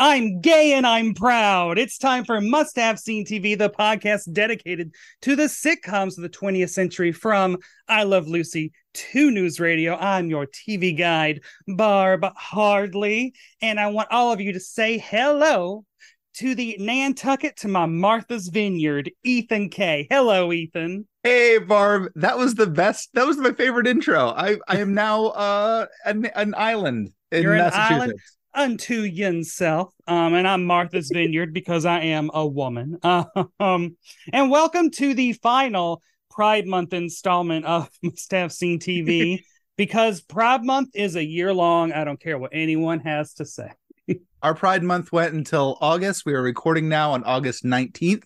[0.00, 1.76] I'm gay and I'm proud.
[1.76, 6.28] It's time for Must Have Seen TV, the podcast dedicated to the sitcoms of the
[6.28, 9.96] 20th century from I Love Lucy to News Radio.
[9.96, 15.84] I'm your TV guide, Barb Hardly, and I want all of you to say hello
[16.34, 21.08] to the Nantucket to my Martha's Vineyard, Ethan Kaye Hello, Ethan.
[21.24, 23.10] Hey Barb, that was the best.
[23.14, 24.28] That was my favorite intro.
[24.28, 27.92] I I am now uh an, an island in You're an Massachusetts.
[27.92, 28.12] island
[28.58, 29.94] unto yourself.
[30.08, 32.98] Um, and I'm Martha's Vineyard because I am a woman.
[33.60, 33.96] Um,
[34.32, 39.42] and welcome to the final Pride Month installment of Must Have Seen TV.
[39.76, 41.92] because Pride Month is a year long.
[41.92, 43.70] I don't care what anyone has to say.
[44.42, 46.24] Our Pride Month went until August.
[46.26, 48.24] We are recording now on August 19th.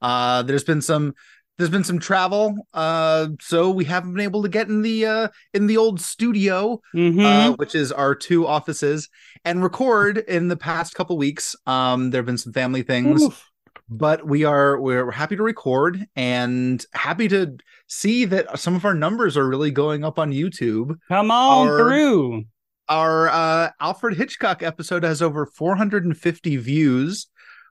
[0.00, 1.14] Uh there's been some
[1.56, 2.54] there's been some travel.
[2.74, 6.80] Uh so we haven't been able to get in the uh in the old studio,
[6.94, 7.22] Mhm.
[7.24, 9.08] uh, which is our two offices,
[9.44, 11.54] and record in the past couple weeks.
[11.66, 13.22] Um there have been some family things.
[13.22, 13.50] Oof.
[13.88, 17.54] but we are we're happy to record and happy to
[17.86, 20.96] see that some of our numbers are really going up on YouTube.
[21.08, 22.44] Come on Our- through.
[22.88, 27.26] Our uh, Alfred Hitchcock episode has over 450 views,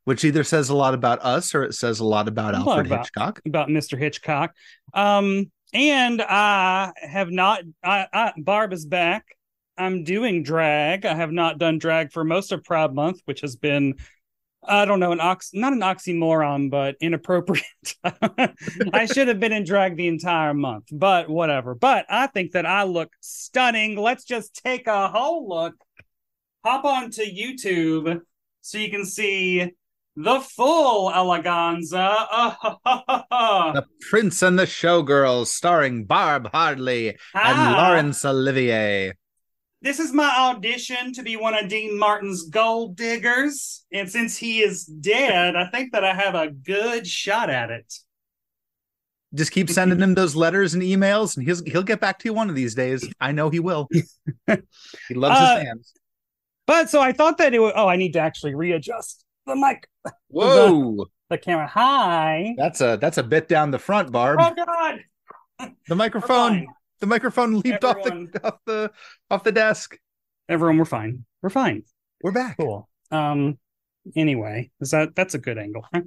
[0.05, 2.67] which either says a lot about us or it says a lot about A lot
[2.67, 3.41] Alfred about- Hitchcock.
[3.45, 3.97] about Mr.
[3.97, 4.53] Hitchcock.
[4.93, 7.61] Um, and I have not.
[7.83, 9.25] I, I Barb is back.
[9.77, 11.03] I'm doing drag.
[11.05, 13.95] I have not done drag for most of Proud Month, which has been,
[14.63, 17.63] I don't know, an ox, not an oxymoron, but inappropriate.
[18.03, 21.73] I should have been in drag the entire month, but whatever.
[21.73, 23.95] But I think that I look stunning.
[23.97, 25.73] Let's just take a whole look.
[26.63, 28.21] Hop onto YouTube
[28.61, 29.71] so you can see
[30.15, 32.55] the full eleganza.
[33.73, 37.75] The Prince and the Showgirls, starring Barb Hardly and Ah.
[37.77, 39.13] Laurence Olivier.
[39.81, 43.83] This is my audition to be one of Dean Martin's gold diggers.
[43.91, 47.93] And since he is dead, I think that I have a good shot at it.
[49.33, 52.33] Just keep sending him those letters and emails, and he'll he'll get back to you
[52.33, 53.03] one of these days.
[53.19, 53.89] I know he will.
[54.47, 55.93] he loves Uh, his fans.
[56.67, 57.73] But so I thought that it would.
[57.75, 59.87] Oh, I need to actually readjust the mic,
[60.27, 61.67] Whoa, the camera.
[61.67, 62.55] Hi.
[62.57, 64.39] that's a that's a bit down the front, Barb.
[64.41, 65.69] Oh, God.
[65.87, 66.67] the microphone.
[66.99, 68.29] The microphone leaped Everyone.
[68.33, 68.91] off the off the
[69.29, 69.97] off the desk.
[70.47, 71.25] Everyone, we're fine.
[71.41, 71.83] We're fine.
[72.21, 72.57] We're back.
[72.57, 72.87] Cool.
[73.11, 73.57] Um.
[74.15, 75.85] Anyway, is that that's a good angle?
[75.93, 76.01] Huh?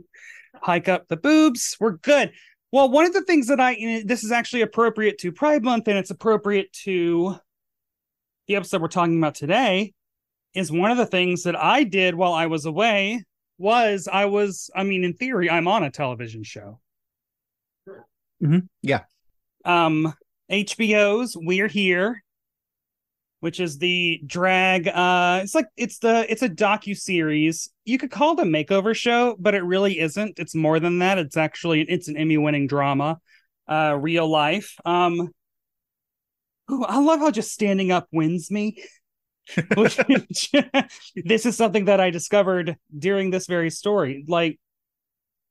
[0.62, 1.76] Hike up the boobs.
[1.80, 2.32] We're good.
[2.72, 5.98] Well, one of the things that I this is actually appropriate to Pride Month, and
[5.98, 7.36] it's appropriate to
[8.48, 9.92] the episode we're talking about today.
[10.56, 13.22] Is one of the things that I did while I was away
[13.58, 16.80] was I was I mean in theory I'm on a television show.
[18.42, 18.68] Mhm.
[18.82, 19.02] Yeah.
[19.64, 20.14] Um
[20.50, 22.22] HBO's We're Here
[23.40, 28.10] which is the drag uh it's like it's the it's a docu series you could
[28.10, 31.82] call it a makeover show but it really isn't it's more than that it's actually
[31.82, 33.20] it's an emmy winning drama
[33.68, 35.28] uh real life um
[36.70, 38.82] ooh, i love how just standing up wins me
[41.24, 44.58] this is something that i discovered during this very story like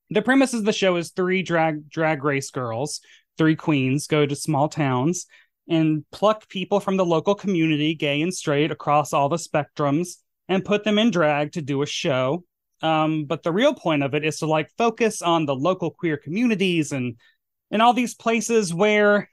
[0.09, 3.01] the premise of the show is three drag drag race girls
[3.37, 5.27] three queens go to small towns
[5.67, 10.17] and pluck people from the local community, gay and straight, across all the spectrums,
[10.47, 12.43] and put them in drag to do a show.
[12.81, 16.17] Um, but the real point of it is to like focus on the local queer
[16.17, 17.15] communities and
[17.71, 19.29] and all these places where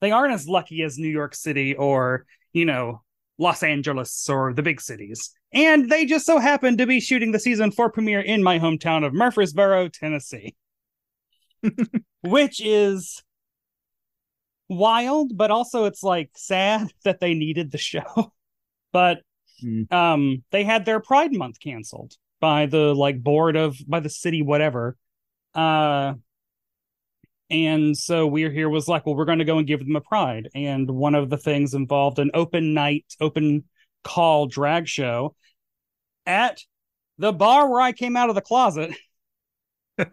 [0.00, 3.02] they aren't as lucky as New York City or you know
[3.38, 5.30] Los Angeles or the big cities.
[5.52, 9.04] And they just so happened to be shooting the season four premiere in my hometown
[9.04, 10.54] of Murfreesboro, Tennessee,
[12.22, 13.22] which is
[14.68, 18.32] wild, but also it's like sad that they needed the show.
[18.92, 19.20] but
[19.62, 19.84] Hmm.
[19.90, 24.42] um they had their pride month canceled by the like board of by the city
[24.42, 24.98] whatever
[25.54, 26.12] uh
[27.50, 30.00] and so we're here was like well we're going to go and give them a
[30.00, 30.48] pride.
[30.54, 33.64] And one of the things involved an open night open
[34.04, 35.34] call drag show
[36.24, 36.60] at
[37.18, 38.94] the bar where i came out of the closet.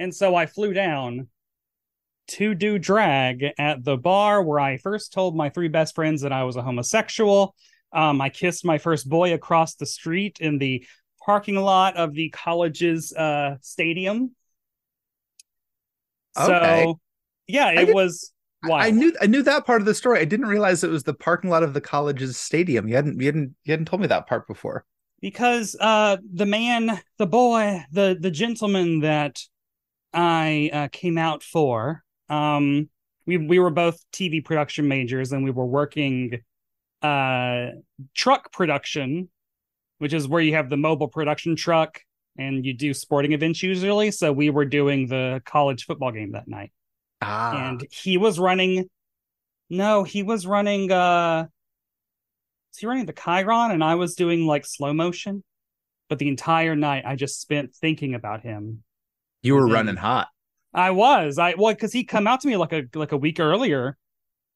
[0.00, 1.26] And so i flew down
[2.28, 6.32] to do drag at the bar where i first told my three best friends that
[6.32, 7.56] i was a homosexual.
[7.92, 10.86] Um, I kissed my first boy across the street in the
[11.24, 14.36] parking lot of the college's uh, stadium.
[16.38, 16.84] Okay.
[16.84, 17.00] So,
[17.46, 18.32] yeah, it was.
[18.32, 18.82] I- Wild.
[18.82, 20.18] I knew I knew that part of the story.
[20.18, 22.88] I didn't realize it was the parking lot of the college's stadium.
[22.88, 24.84] You hadn't you hadn't you hadn't told me that part before.
[25.20, 29.40] because uh, the man, the boy, the the gentleman that
[30.12, 32.88] I uh, came out for, um,
[33.26, 36.40] we we were both TV production majors, and we were working
[37.00, 37.66] uh
[38.12, 39.28] truck production,
[39.98, 42.00] which is where you have the mobile production truck
[42.38, 44.10] and you do sporting events usually.
[44.10, 46.72] So we were doing the college football game that night.
[47.20, 48.88] Ah, And he was running
[49.70, 51.46] no, he was running uh
[52.72, 55.44] was he running the Chiron and I was doing like slow motion.
[56.08, 58.82] But the entire night I just spent thinking about him.
[59.42, 60.28] you were running hot.
[60.72, 61.38] I was.
[61.38, 63.96] I well, because he come out to me like a like a week earlier,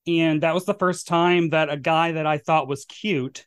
[0.06, 3.46] and that was the first time that a guy that I thought was cute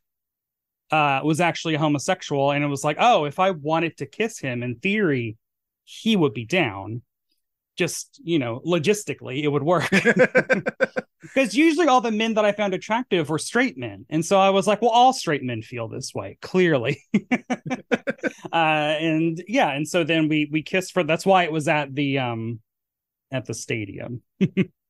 [0.92, 2.52] uh was actually a homosexual.
[2.52, 5.38] And it was like, oh, if I wanted to kiss him, in theory,
[5.84, 7.02] he would be down.
[7.78, 9.90] Just you know, logistically, it would work.
[11.22, 14.50] because usually all the men that I found attractive were straight men, and so I
[14.52, 17.02] was like, well, all straight men feel this way, clearly.
[18.54, 21.04] uh, and yeah, and so then we we kissed for.
[21.04, 22.60] That's why it was at the um
[23.32, 24.22] at the stadium.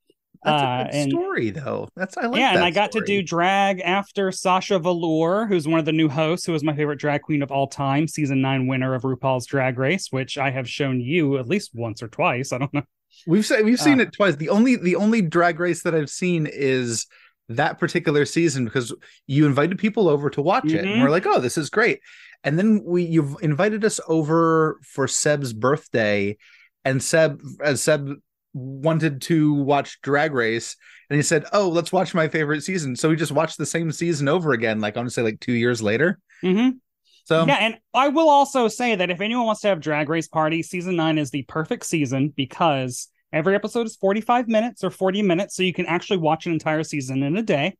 [0.46, 1.90] That's Uh, a good and- story, though.
[1.96, 2.40] That's I like.
[2.40, 6.08] yeah, and I got to do drag after Sasha Velour, who's one of the new
[6.08, 9.46] hosts, who is my favorite drag queen of all time, season nine winner of RuPaul's
[9.48, 12.54] Drag Race, which I have shown you at least once or twice.
[12.54, 12.84] I don't know.
[13.28, 14.36] We've se- we've seen Uh, it twice.
[14.36, 17.08] The only the only drag race that I've seen is
[17.50, 18.94] that particular season because
[19.28, 22.00] you invited people over to watch it, and we're like, "Oh, this is great."
[22.44, 26.38] And then we you've invited us over for Seb's birthday,
[26.84, 28.16] and Seb as Seb
[28.56, 30.75] wanted to watch Drag Race,
[31.10, 33.92] and he said, "Oh, let's watch my favorite season." So we just watched the same
[33.92, 36.19] season over again, like I want to say like two years later.
[36.42, 36.78] Mm-hmm.
[37.25, 40.28] So yeah, and I will also say that if anyone wants to have drag race
[40.28, 45.22] party, season nine is the perfect season because every episode is 45 minutes or 40
[45.24, 47.75] minutes, so you can actually watch an entire season in a day.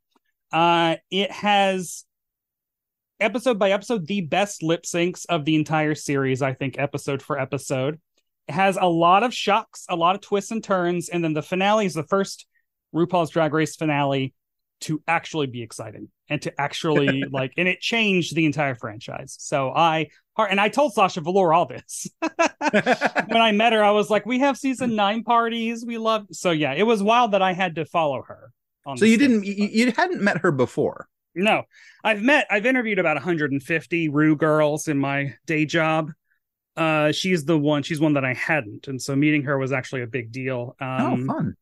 [0.52, 2.06] Uh it has
[3.20, 7.40] episode by episode the best lip syncs of the entire series, I think, episode for
[7.40, 8.00] episode.
[8.48, 11.86] Has a lot of shocks, a lot of twists and turns, and then the finale
[11.86, 12.46] is the first
[12.94, 14.34] RuPaul's Drag Race finale
[14.82, 19.36] to actually be exciting and to actually like and it changed the entire franchise.
[19.40, 20.08] So i
[20.38, 22.08] and i told sasha velour all this.
[22.22, 25.86] When i met her i was like we have season nine parties.
[25.86, 28.52] We love so yeah it was wild that i had to follow her
[28.98, 31.08] so you didn't you, you hadn't met her before.
[31.34, 31.64] no.
[32.04, 36.12] I've met i've interviewed about 150 rue girls in my day job
[36.78, 40.02] uh she's the one she's one that i hadn't and so meeting her was actually
[40.02, 40.76] a big deal.
[40.80, 41.56] Um oh, fun.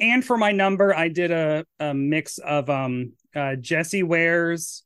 [0.00, 4.84] and for my number i did a, a mix of um uh jessie ware's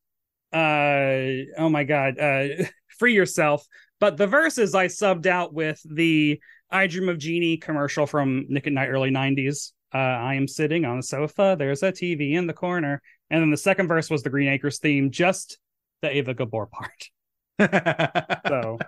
[0.52, 2.48] uh oh my god uh
[2.98, 3.66] free yourself.
[4.00, 6.40] But the verses i subbed out with the
[6.70, 10.84] i dream of jeannie commercial from nick at night early 90s uh i am sitting
[10.84, 13.00] on a sofa there's a tv in the corner.
[13.30, 15.58] And then the second verse was the green acres theme just
[16.02, 17.10] the eva gabor part.
[18.48, 18.78] So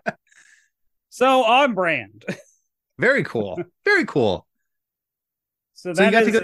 [1.11, 2.25] so on brand
[2.99, 3.61] Very cool.
[3.85, 4.47] Very cool.
[5.75, 6.41] so So you got to go.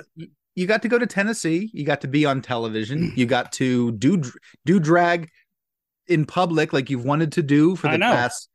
[0.54, 1.68] You got to go to Tennessee.
[1.72, 3.12] You got to be on television.
[3.16, 4.22] You got to do
[4.64, 5.30] do drag
[6.06, 8.48] in public, like you've wanted to do for the past.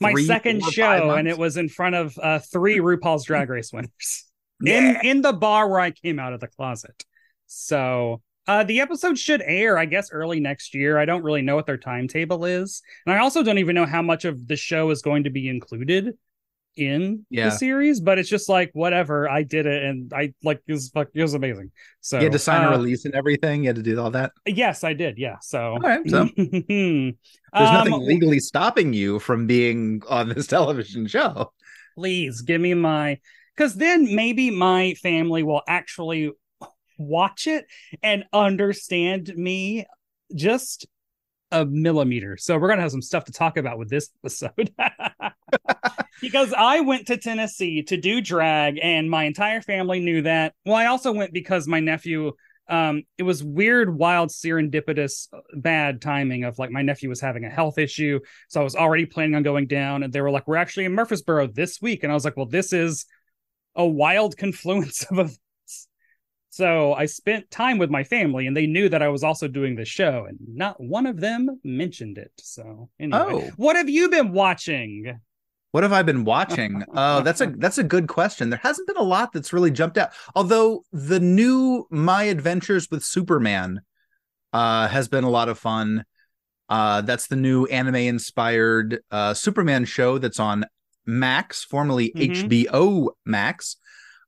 [0.00, 3.50] my three, second four, show, and it was in front of uh, three RuPaul's Drag
[3.50, 4.24] Race winners
[4.64, 7.04] in in the bar where I came out of the closet.
[7.46, 10.98] So uh, the episode should air, I guess, early next year.
[10.98, 14.02] I don't really know what their timetable is, and I also don't even know how
[14.02, 16.16] much of the show is going to be included
[16.76, 17.44] in Yeah.
[17.46, 18.00] the series.
[18.00, 19.28] But it's just like whatever.
[19.28, 21.70] I did it, and I like it was fuck, it was amazing.
[22.00, 23.62] So you had to sign uh, a release and everything.
[23.64, 24.32] You had to do all that.
[24.46, 25.16] Yes, I did.
[25.18, 25.36] Yeah.
[25.40, 27.14] So, right, so There's
[27.52, 31.52] Um, nothing legally stopping you from being on this television show.
[31.94, 33.18] please give me my
[33.56, 36.32] because then maybe my family will actually
[36.98, 37.66] watch it
[38.02, 39.84] and understand me
[40.34, 40.86] just
[41.54, 42.36] a millimeter.
[42.36, 44.74] So we're gonna have some stuff to talk about with this episode.
[46.20, 50.54] Because i went to tennessee to do drag and my entire family knew that.
[50.64, 52.32] Well i also went because my nephew
[52.68, 57.44] um it was weird wild serendipitous uh, bad timing of like my nephew was having
[57.44, 58.20] a health issue.
[58.48, 60.92] So i was already planning on going down and they were like we're actually in
[60.92, 62.04] murfreesboro this week.
[62.04, 63.06] And i was like well this is
[63.74, 65.36] a wild confluence of
[66.58, 69.74] so i spent time with my family and they knew that i was also doing
[69.76, 73.18] the show and not one of them mentioned it so anyway
[73.48, 73.50] Oh.
[73.56, 75.18] what have you been watching
[75.74, 76.72] What have I been watching?
[76.94, 78.44] Oh, that's a that's a good question.
[78.50, 80.10] There hasn't been a lot that's really jumped out.
[80.38, 83.80] Although the new My Adventures with Superman
[84.52, 86.04] uh has been a lot of fun.
[86.68, 90.64] Uh that's the new anime inspired uh Superman show that's on
[91.06, 92.48] Max, formerly Mhm.
[92.48, 93.76] HBO Max.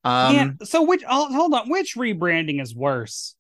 [0.07, 0.51] Um yeah.
[0.67, 1.03] So which?
[1.09, 1.69] Oh, hold on.
[1.69, 3.35] Which rebranding is worse?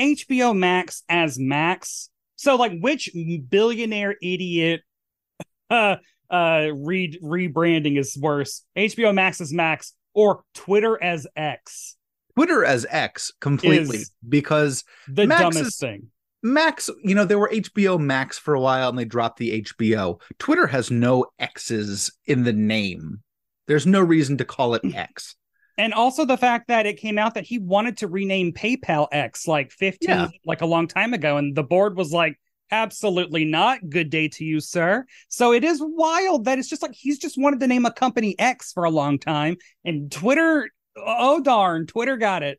[0.00, 2.10] HBO Max as Max.
[2.36, 3.10] So like, which
[3.48, 4.82] billionaire idiot
[5.70, 5.96] uh
[6.30, 8.64] uh re rebranding is worse?
[8.76, 11.96] HBO Max as Max or Twitter as X?
[12.36, 16.08] Twitter as X completely Is- because The Max dumbest is- thing.
[16.42, 20.20] Max, you know, there were HBO Max for a while and they dropped the HBO.
[20.38, 23.22] Twitter has no X's in the name.
[23.66, 25.36] There's no reason to call it X.
[25.76, 29.48] And also the fact that it came out that he wanted to rename PayPal X
[29.48, 30.28] like 15 Yeah.
[30.46, 32.38] like a long time ago and the board was like
[32.70, 35.04] absolutely not good day to you sir.
[35.28, 38.34] So it is wild that it's just like he's just wanted to name a company
[38.38, 42.58] X for a long time and Twitter oh darn Twitter got it.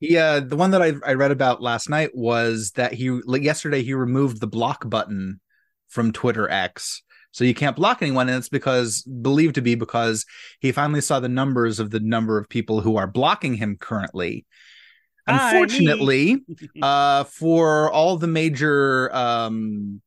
[0.00, 3.42] Yeah, uh, the one that I, I read about last night was that he like
[3.42, 5.40] yesterday he removed the block button
[5.88, 7.02] from Twitter X.
[7.32, 10.26] So you can't block anyone, and it's because believed to be because
[10.60, 14.46] he finally saw the numbers of the number of people who are blocking him currently.
[15.26, 16.38] Unfortunately,
[16.82, 20.00] uh, for all the major um,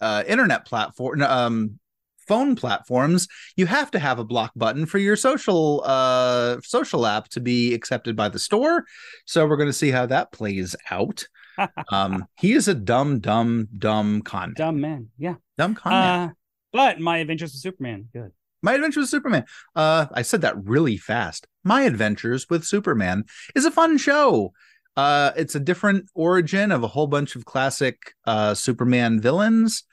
[0.00, 1.78] uh, internet platform, um,
[2.26, 7.28] phone platforms, you have to have a block button for your social uh, social app
[7.28, 8.84] to be accepted by the store.
[9.24, 11.26] So we're going to see how that plays out.
[11.90, 15.08] um, he is a dumb, dumb, dumb con, Dumb man.
[15.16, 15.36] Yeah.
[15.56, 16.34] dumb con man.
[16.76, 18.32] But my adventures with Superman good.
[18.62, 19.44] My Adventures with Superman.
[19.74, 21.46] Uh, I said that really fast.
[21.62, 24.52] My Adventures with Superman is a fun show.
[24.96, 29.84] Uh, it's a different origin of a whole bunch of classic uh, Superman villains.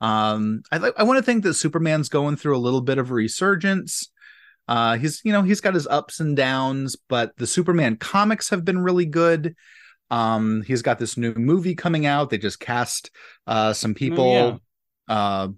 [0.00, 3.10] Um, I th- I want to think that Superman's going through a little bit of
[3.10, 4.10] a resurgence.
[4.68, 8.64] Uh, he's you know he's got his ups and downs, but the Superman comics have
[8.64, 9.56] been really good.
[10.10, 12.30] Um, he's got this new movie coming out.
[12.30, 13.10] They just cast
[13.46, 14.56] uh, some people yeah.
[15.08, 15.48] Uh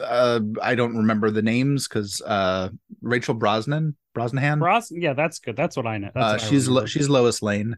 [0.00, 2.68] uh i don't remember the names because uh
[3.00, 4.62] rachel brosnan brosnahan?
[4.62, 5.56] Ross, yeah, that's good.
[5.56, 6.10] That's what I know.
[6.14, 7.76] That's uh what I she's Lo- she's lois lane.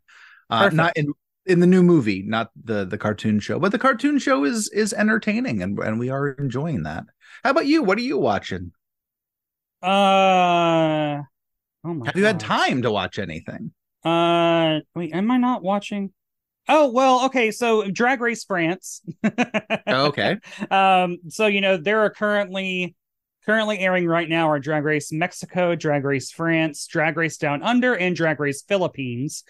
[0.48, 1.12] Uh not in
[1.46, 4.92] in the new movie not the the cartoon show but the cartoon show is is
[4.92, 7.04] entertaining and and we are enjoying that.
[7.42, 7.82] How about you?
[7.82, 8.72] What are you watching?
[9.82, 11.22] Uh
[11.84, 13.72] oh my have you had time to watch anything?
[14.04, 16.12] Uh wait, am I not watching?
[16.68, 19.02] Oh well, okay, so Drag Race France.
[19.88, 20.36] okay
[20.70, 22.94] Um, so you know, there are currently
[23.46, 27.94] currently airing right now are Drag Race Mexico, Drag Race France, Drag Race Down Under,
[27.94, 29.44] and Drag Race Philippines.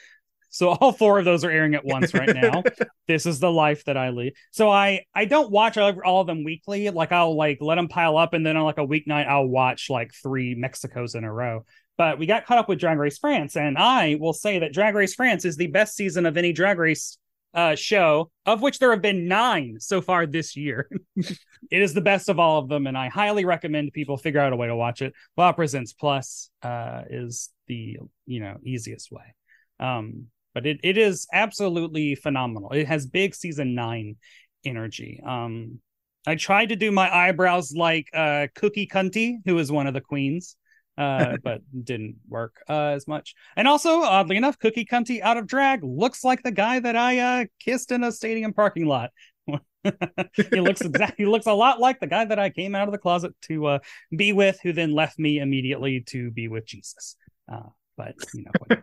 [0.51, 2.63] So all four of those are airing at once right now.
[3.07, 4.35] this is the life that I lead.
[4.51, 6.89] So I I don't watch all, all of them weekly.
[6.91, 9.91] Like I'll like let them pile up, and then on like a weeknight I'll watch
[9.91, 11.65] like three Mexicos in a row.
[11.99, 14.95] But we got caught up with Drag Race France, and I will say that Drag
[14.95, 17.19] Race France is the best season of any Drag Race
[17.55, 20.89] uh, show, of which there have been nine so far this year.
[21.17, 24.53] it is the best of all of them, and I highly recommend people figure out
[24.53, 25.13] a way to watch it.
[25.37, 29.35] Wow Presents Plus uh, is the you know easiest way.
[29.81, 32.71] Um, but it, it is absolutely phenomenal.
[32.71, 34.17] It has big season nine
[34.65, 35.21] energy.
[35.25, 35.81] Um,
[36.27, 40.01] I tried to do my eyebrows like uh, Cookie Kunty, who is one of the
[40.01, 40.57] queens,
[40.99, 43.35] uh, but didn't work uh, as much.
[43.57, 47.19] And also, oddly enough, Cookie Kunty out of drag looks like the guy that I
[47.19, 49.11] uh, kissed in a stadium parking lot.
[50.35, 52.93] he looks exactly he looks a lot like the guy that I came out of
[52.93, 53.79] the closet to uh,
[54.15, 57.17] be with, who then left me immediately to be with Jesus.
[57.51, 58.77] Uh, but you know,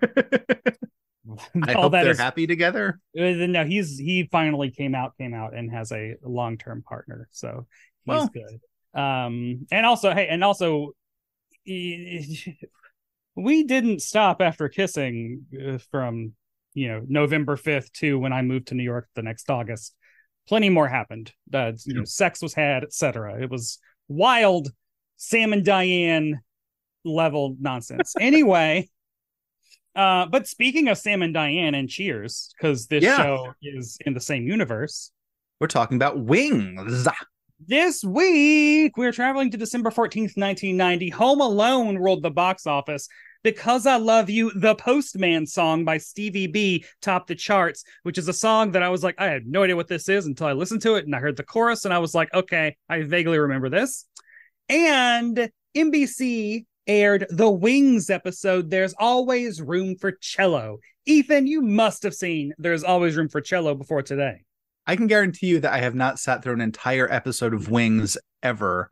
[1.67, 5.17] i all hope that they're is- happy together uh, no, he's he finally came out,
[5.17, 7.67] came out, and has a long term partner, so
[8.05, 8.29] he's Well.
[8.33, 8.59] good.
[8.99, 10.93] Um, and also, hey, and also,
[13.35, 16.33] we didn't stop after kissing uh, from
[16.73, 19.95] you know November fifth to when I moved to New York the next August.
[20.47, 21.31] Plenty more happened.
[21.53, 23.41] Uh, you know, sex was had, etc.
[23.41, 24.71] It was wild,
[25.17, 26.41] Sam and Diane
[27.03, 28.13] level nonsense.
[28.19, 28.89] anyway.
[29.95, 33.15] Uh, but speaking of Sam and Diane and Cheers, because this Yeah.
[33.17, 35.11] show is in the same universe,
[35.61, 37.07] we're talking about wings
[37.59, 41.09] this week we're traveling to December 14th, 1990.
[41.11, 43.07] Home Alone ruled the box office.
[43.43, 48.27] Because I Love You, the Postman song by Stevie B topped the charts, which is
[48.27, 50.53] a song that I was like, I had no idea what this is until I
[50.53, 53.37] listened to it and I heard the chorus and I was like, okay, I vaguely
[53.37, 54.07] remember this.
[54.67, 60.79] And NBC aired the Wings episode, There's Always Room for Cello.
[61.05, 64.44] Ethan, you must have seen There's Always Room for Cello before today.
[64.87, 68.17] I can guarantee you that I have not sat through an entire episode of Wings
[68.43, 68.89] ever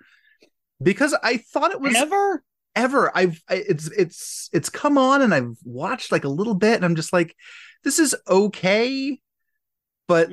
[0.82, 2.44] because I thought it was Ever?
[2.76, 3.16] ever.
[3.16, 6.86] I've I, it's it's it's come on and I've watched like a little bit and
[6.86, 7.36] I'm just like,
[7.84, 9.20] this is okay,
[10.08, 10.30] but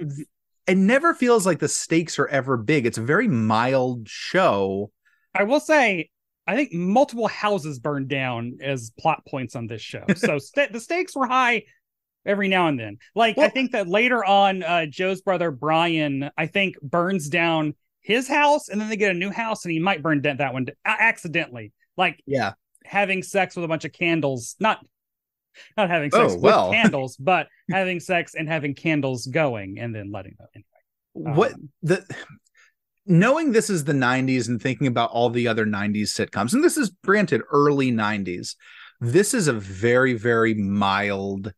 [0.67, 2.87] it never feels like the stakes are ever big.
[2.87, 4.91] It's a very mild show.
[5.35, 6.11] I will say,
[6.47, 10.05] I think multiple houses burned down as plot points on this show.
[10.17, 11.65] So st- the stakes were high
[12.27, 12.99] every now and then.
[13.15, 18.29] Like I think that later on, uh, Joe's brother Brian, I think, burns down his
[18.29, 20.67] house, and then they get a new house, and he might burn down that one
[20.85, 22.53] accidentally, like Yeah.
[22.85, 24.57] having sex with a bunch of candles.
[24.61, 24.85] Not
[25.77, 26.71] not having sex Oh, with well.
[26.73, 30.49] candles, but having sex and having candles going, and then letting them.
[30.55, 32.07] Anyway, What um, the
[33.07, 36.77] knowing this is the 90s and thinking about all the other 90s sitcoms, and this
[36.77, 38.55] is granted early 90s,
[39.01, 41.53] this is a very, very mild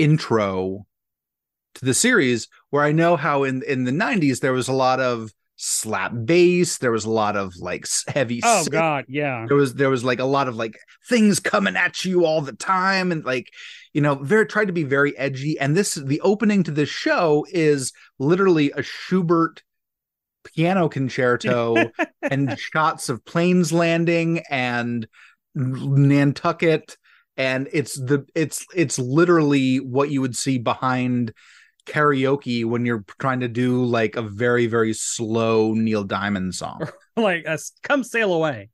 [0.00, 0.86] intro
[1.74, 5.00] to the series where I know how in in the 90s there was a lot
[5.00, 9.44] of slap bass, there was a lot of like heavy Oh synth, God, yeah.
[9.46, 10.78] there was there was like a lot of like
[11.08, 13.48] things coming at you all the time and like
[13.92, 17.46] you know very tried to be very edgy and this the opening to this show
[17.50, 19.62] is literally a schubert
[20.44, 21.90] piano concerto
[22.22, 25.06] and shots of planes landing and
[25.54, 26.96] nantucket
[27.40, 31.32] and it's the it's it's literally what you would see behind
[31.86, 37.46] karaoke when you're trying to do like a very very slow neil diamond song like
[37.46, 38.70] uh, come sail away.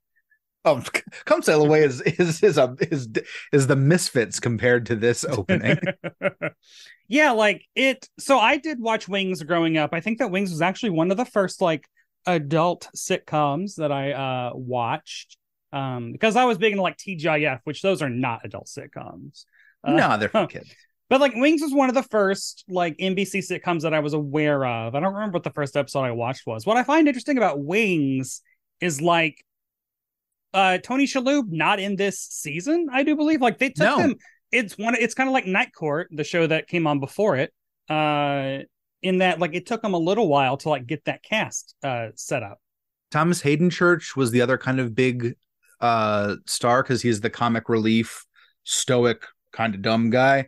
[0.65, 0.83] Oh,
[1.25, 3.07] come sail away is is is a is
[3.53, 5.79] is the misfits compared to this opening.
[7.07, 8.07] yeah, like it.
[8.19, 9.93] So I did watch Wings growing up.
[9.93, 11.87] I think that Wings was actually one of the first like
[12.25, 15.37] adult sitcoms that I uh watched.
[15.73, 19.45] Um, because I was big into like TGIF, which those are not adult sitcoms.
[19.83, 20.73] Uh, no, they're for kids.
[21.09, 24.65] But like Wings was one of the first like NBC sitcoms that I was aware
[24.65, 24.93] of.
[24.95, 26.65] I don't remember what the first episode I watched was.
[26.65, 28.41] What I find interesting about Wings
[28.81, 29.43] is like
[30.53, 33.41] uh Tony Shalhoub not in this season, I do believe.
[33.41, 33.97] Like they took No.
[33.99, 34.15] him.
[34.51, 37.53] It's one it's kind of like Night Court, the show that came on before it.
[37.89, 38.59] Uh
[39.01, 42.07] in that like it took them a little while to like get that cast uh
[42.15, 42.59] set up.
[43.11, 45.35] Thomas Haden Church was the other kind of big
[45.79, 48.25] uh star because he's the comic relief,
[48.63, 50.47] stoic, kind of dumb guy.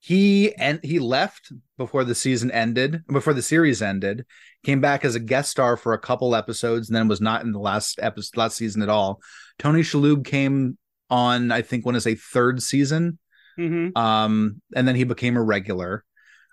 [0.00, 4.26] He and he left before the season ended, before the series ended,
[4.64, 7.52] came back as a guest star for a couple episodes, and then was not in
[7.52, 9.20] the last episode last season at all.
[9.58, 10.76] Tony Shalhoub came
[11.08, 13.18] on, I think, when is a third season.
[13.58, 13.96] Mm-hmm.
[13.98, 16.04] um and then he became a regular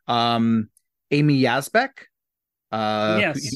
[0.09, 0.67] um
[1.11, 1.91] amy yasbeck
[2.73, 3.55] uh yes.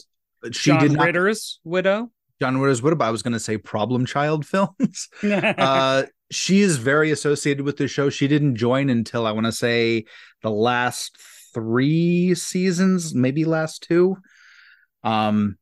[0.51, 2.09] she John did not Ritter's widow.
[2.43, 5.07] John ritter's widow but i was going to say problem child films?
[5.23, 8.09] Uh she is very associated with the show.
[8.09, 10.05] She didn't join until i want to say
[10.41, 11.15] the last
[11.53, 14.17] three seasons maybe last two.
[15.03, 15.57] Um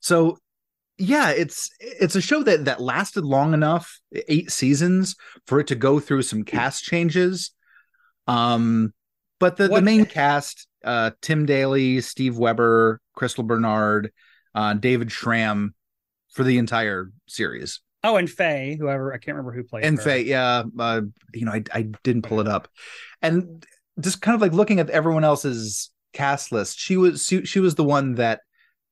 [0.00, 0.38] so
[0.98, 5.74] yeah it's it's a show that that lasted long enough eight seasons for it to
[5.74, 7.50] go through some cast changes.
[8.28, 8.92] Um
[9.40, 14.12] but the, the main cast uh tim daly steve weber crystal bernard
[14.54, 15.74] uh david schramm
[16.32, 20.02] for the entire series oh, and Faye, whoever I can't remember who played and her.
[20.02, 21.02] Faye, yeah, uh,
[21.34, 22.68] you know, I I didn't pull it up,
[23.20, 23.64] and
[24.00, 27.74] just kind of like looking at everyone else's cast list, she was she, she was
[27.74, 28.40] the one that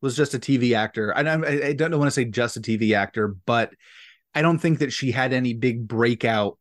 [0.00, 1.16] was just a TV actor.
[1.16, 3.72] I don't I I don't want to say just a TV actor, but
[4.35, 6.59] I don't think that she had any big breakout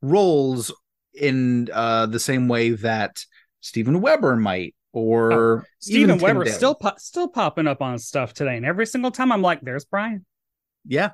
[0.00, 0.72] roles
[1.14, 3.24] in uh the same way that
[3.60, 8.56] Steven Weber might or Steven Tim Weber still po- still popping up on stuff today,
[8.56, 10.24] and every single time I'm like, "There's Brian."
[10.86, 11.10] yeah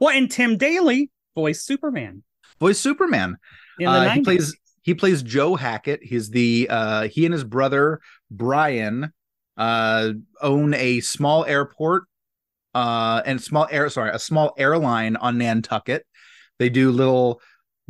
[0.00, 2.22] Well, and Tim Daly voiced Superman
[2.60, 3.36] voice Superman.
[3.78, 4.14] in the Uh, 90s.
[4.14, 6.00] he plays he plays Joe Hackett.
[6.02, 9.12] He's the uh he and his brother Brian
[9.56, 10.10] uh
[10.42, 12.04] own a small airport
[12.74, 16.04] uh and small air sorry, a small airline on Nantucket.
[16.58, 17.40] They do little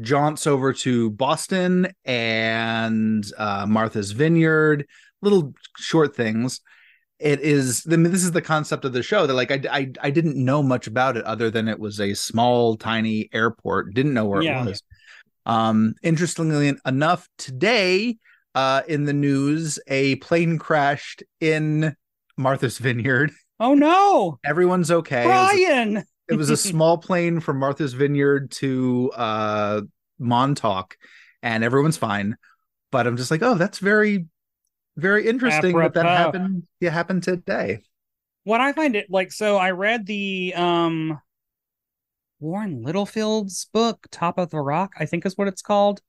[0.01, 4.87] jaunts over to Boston and uh Martha's Vineyard,
[5.25, 6.61] little short things.
[7.19, 9.93] It is I mean, this is the concept of the show that like I, I
[10.01, 13.95] I didn't know much about it other than it was a small tiny airport.
[13.95, 14.63] Didn't know where Yeah.
[14.63, 14.83] it was.
[15.47, 18.17] Um, interestingly enough, today
[18.55, 21.95] uh, in the news, a plane crashed in
[22.37, 23.31] Martha's Vineyard.
[23.61, 25.25] oh no, Everyone's okay.
[25.25, 26.05] It was, Brian!
[26.29, 29.81] it was a small plane from Martha's Vineyard to uh
[30.19, 30.97] Montauk,
[31.43, 32.37] and everyone's fine.
[32.91, 34.27] But I'm just like, oh, that's very,
[34.97, 36.65] very interesting that that happened.
[36.81, 37.83] Yeah, happened today.
[38.45, 41.21] what I find it like so I read the um
[42.41, 46.01] Warren Littlefield's book, Top of the Rock, I think is what it's called.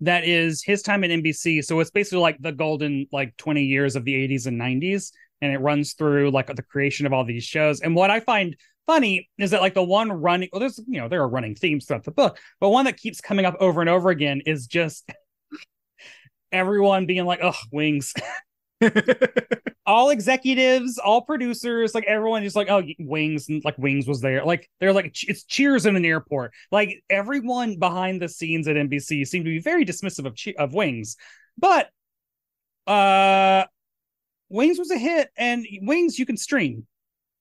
[0.00, 1.64] That is his time at NBC.
[1.64, 5.12] So it's basically like the golden like 20 years of the 80s and 90s.
[5.40, 7.80] And it runs through like the creation of all these shows.
[7.80, 11.08] And what I find funny is that like the one running well, there's you know,
[11.08, 13.90] there are running themes throughout the book, but one that keeps coming up over and
[13.90, 15.10] over again is just
[16.52, 18.14] everyone being like, oh, wings.
[19.86, 24.44] all executives, all producers, like everyone just like, oh, Wings, and like Wings was there.
[24.44, 26.52] Like they're like, it's Cheers in an airport.
[26.70, 30.74] Like everyone behind the scenes at NBC seemed to be very dismissive of che- of
[30.74, 31.16] Wings,
[31.58, 31.90] but
[32.86, 33.64] uh,
[34.48, 36.86] Wings was a hit, and Wings you can stream.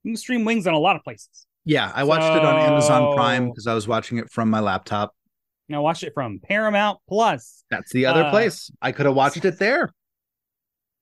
[0.04, 1.46] You can stream Wings on a lot of places.
[1.64, 5.14] Yeah, I watched it on Amazon Prime because I was watching it from my laptop.
[5.72, 7.64] Now watch it from Paramount Plus.
[7.70, 8.70] That's the other Uh, place.
[8.82, 9.92] I could have watched it there,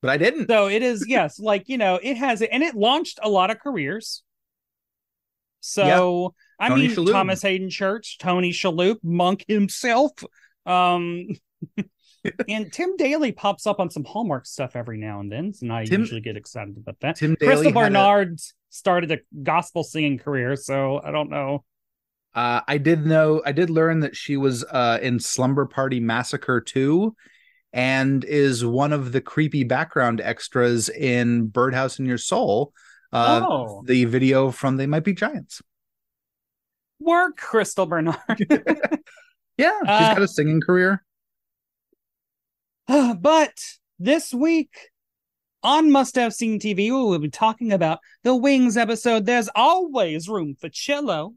[0.01, 0.47] but I didn't.
[0.47, 3.59] So it is, yes, like you know, it has and it launched a lot of
[3.59, 4.23] careers.
[5.61, 7.11] So I Tony mean, Shalhoub.
[7.11, 10.11] Thomas Haden Church, Tony Shalhoub, Monk himself,
[10.65, 11.27] um,
[12.47, 15.85] and Tim Daly pops up on some Hallmark stuff every now and then, and I
[15.85, 17.17] Tim- usually get excited about that.
[17.17, 21.65] Tim Crystal Daly had a- Barnard started a gospel singing career, so I don't know.
[22.35, 26.61] Uh, I did know, I did learn that she was uh, in Slumber Party Massacre
[26.61, 27.15] 2
[27.73, 32.73] and is one of the creepy background extras in Birdhouse in Your Soul,
[33.13, 35.61] uh, oh, the video from They Might Be Giants.
[36.99, 38.17] work, Crystal Bernard.
[39.57, 41.03] Yeah, she's Uh, got a singing career.
[43.19, 43.53] but
[43.99, 44.73] this week
[45.63, 49.25] on Must Have Seen TV, we will be talking about the Wings episode.
[49.25, 51.33] There's always room for cello.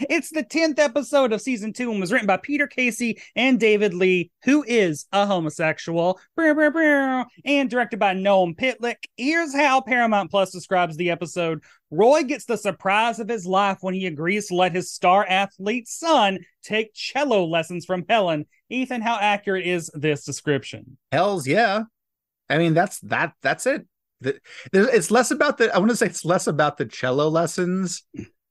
[0.00, 3.94] It's the 10th episode of season two and was written by Peter Casey and David
[3.94, 9.04] Lee, who is a homosexual, and directed by Noam Pitlik.
[9.16, 11.62] Here's how Paramount Plus describes the episode.
[11.90, 15.88] Roy gets the surprise of his life when he agrees to let his star athlete
[15.88, 18.46] son take cello lessons from Helen.
[18.70, 20.96] Ethan, how accurate is this description?
[21.10, 21.82] Hells yeah.
[22.48, 23.34] I mean, that's that.
[23.42, 23.86] That's it.
[24.72, 25.74] It's less about the.
[25.74, 28.04] I want to say it's less about the cello lessons.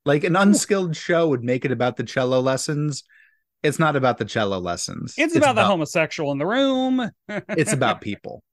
[0.06, 3.04] Like an unskilled show would make it about the cello lessons.
[3.64, 5.14] It's not about the cello lessons.
[5.18, 7.10] It's, about, the homosexual in the room.
[7.50, 8.44] It's about people.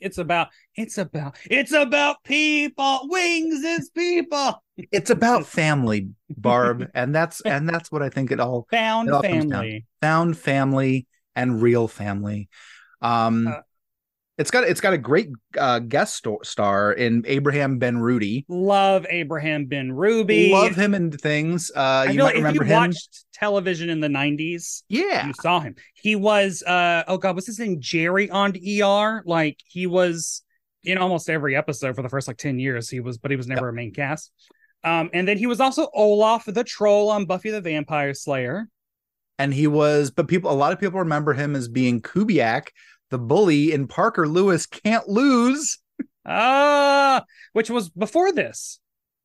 [0.00, 3.00] It's about it's about it's about people.
[3.10, 4.62] Wings is people.
[4.76, 9.14] It's about family, Barb, and that's and that's what I think it all Found It
[9.14, 9.84] all family.
[10.00, 12.48] found family and real family.
[13.02, 13.60] Um, Uh,
[14.38, 18.44] it's got it's got a great uh, guest star in Abraham Benrubi.
[18.48, 20.50] Love Abraham Benrubi.
[20.50, 21.70] Love him and things.
[21.74, 22.76] Uh, you might like if remember you him.
[22.76, 25.76] watched television in the 90s, yeah, you saw him.
[25.94, 27.76] He was uh oh god, what's his name?
[27.80, 29.22] Jerry on ER.
[29.24, 30.42] Like he was
[30.82, 32.90] in almost every episode for the first like 10 years.
[32.90, 34.32] He was, but he was never a main cast.
[34.82, 38.68] Um, and then he was also Olaf the troll on Buffy the Vampire Slayer.
[39.38, 42.68] and he was, but people, a lot of people remember him as being Kubiak,
[43.10, 45.78] the bully in Parker Lewis Can't Lose.
[46.26, 48.80] Ah, which was before this.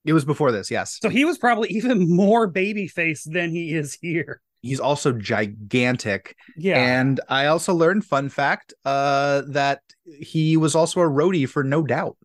[0.05, 0.97] It was before this, yes.
[1.01, 4.41] So he was probably even more babyface than he is here.
[4.61, 6.35] He's also gigantic.
[6.57, 6.77] Yeah.
[6.99, 9.79] And I also learned, fun fact, uh, that
[10.19, 12.17] he was also a roadie for No Doubt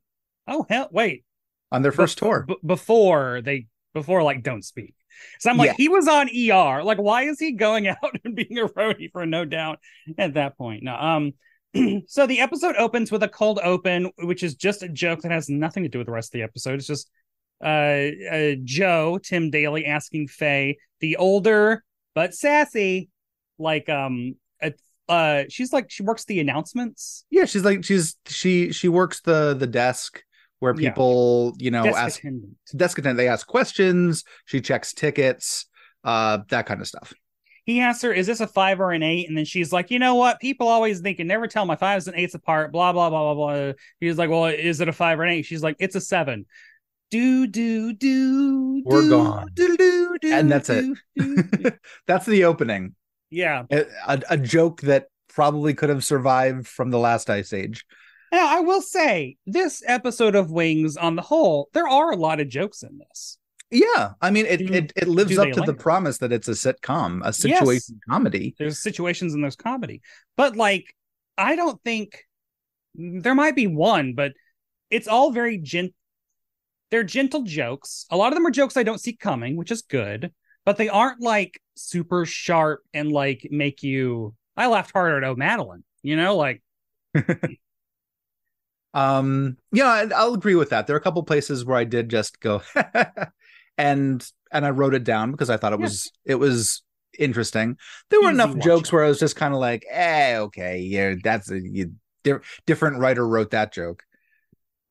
[0.46, 1.24] oh hell, wait.
[1.72, 2.44] on their first tour.
[2.46, 4.94] B- before they before like don't speak.
[5.40, 5.74] So I'm like, Yeah.
[5.76, 6.82] he was on ER.
[6.82, 9.78] Like, why is he going out and being a roadie for no doubt
[10.18, 10.82] at that point?
[10.82, 10.94] No.
[10.94, 11.32] Um.
[12.06, 15.48] so the episode opens with a cold open, which is just a joke that has
[15.48, 16.74] nothing to do with the rest of the episode.
[16.74, 17.10] It's just
[17.64, 21.82] uh, uh Joe Tim Daly asking Faye, the older
[22.14, 23.10] but sassy,
[23.58, 24.70] like um, uh,
[25.08, 27.24] uh she's like she works the announcements.
[27.28, 30.22] Yeah, she's like she's she she works the the desk
[30.64, 30.90] where Yeah.
[30.90, 32.56] people you know desk ask attendant.
[32.76, 33.18] desk attendant.
[33.18, 34.24] They ask questions.
[34.46, 35.66] She checks tickets,
[36.02, 37.12] uh, that kind of stuff.
[37.66, 39.26] he asks her, "Is this a five or an eight?
[39.28, 40.40] And then she's like, "You know what?
[40.40, 43.34] People always think and never tell my fives and eights apart." Blah blah blah blah
[43.34, 43.72] blah.
[44.00, 45.44] He's like, "Well, is it a five or an eight?
[45.46, 46.46] She's like, "It's a seven.
[47.10, 48.82] Do do do.
[48.84, 49.48] We're do, gone.
[49.54, 50.84] Do, do, do, And that's it.
[51.16, 51.70] do, do.
[52.06, 52.94] That's the opening.
[53.30, 53.64] yeah.
[53.70, 57.84] A, a, a joke that probably could have survived from the last ice age.
[58.34, 62.40] Now I will say, this episode of Wings, on the whole, there are a lot
[62.40, 63.38] of jokes in this.
[63.70, 65.72] Yeah, I mean it Do- it, it lives up to the linger?
[65.74, 68.56] promise that it's a sitcom, a situation comedy.
[68.58, 70.02] There's situations and there's comedy,
[70.36, 70.84] but like,
[71.38, 72.24] I don't think
[72.96, 74.32] there might be one, but
[74.90, 75.92] it's all very gent.
[76.90, 78.04] they're gentle jokes.
[78.10, 80.32] A lot of them are jokes I don't see coming, which is good,
[80.64, 84.34] but they aren't like super sharp and like make you.
[84.56, 86.62] I laughed harder at Oh Madeline, you know, like
[88.94, 90.86] Um, yeah, I'll agree with that.
[90.86, 92.62] There are a couple places where I did just go,
[93.78, 95.84] and and I wrote it down because I thought it Yeah.
[95.86, 96.82] was it was
[97.18, 97.76] interesting.
[98.10, 101.14] There were Easy enough jokes where I was just kind of like, eh, okay, yeah,
[101.22, 104.04] that's a you, di- different writer wrote that joke.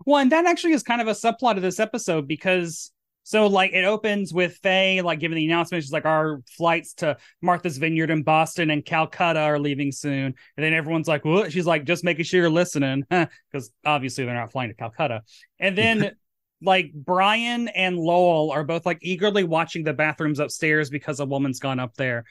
[0.05, 2.91] Well, and that actually is kind of a subplot of this episode because
[3.23, 5.83] so like it opens with Faye like giving the announcement.
[5.83, 10.25] She's like, our flights to Martha's Vineyard in Boston and Calcutta are leaving soon.
[10.25, 11.51] And then everyone's like, what?
[11.51, 13.05] She's like, just making sure you're listening.
[13.51, 15.21] Because obviously they're not flying to Calcutta.
[15.59, 16.15] And then
[16.61, 21.59] like Brian and Lowell are both like eagerly watching the bathrooms upstairs because a woman's
[21.59, 22.25] gone up there.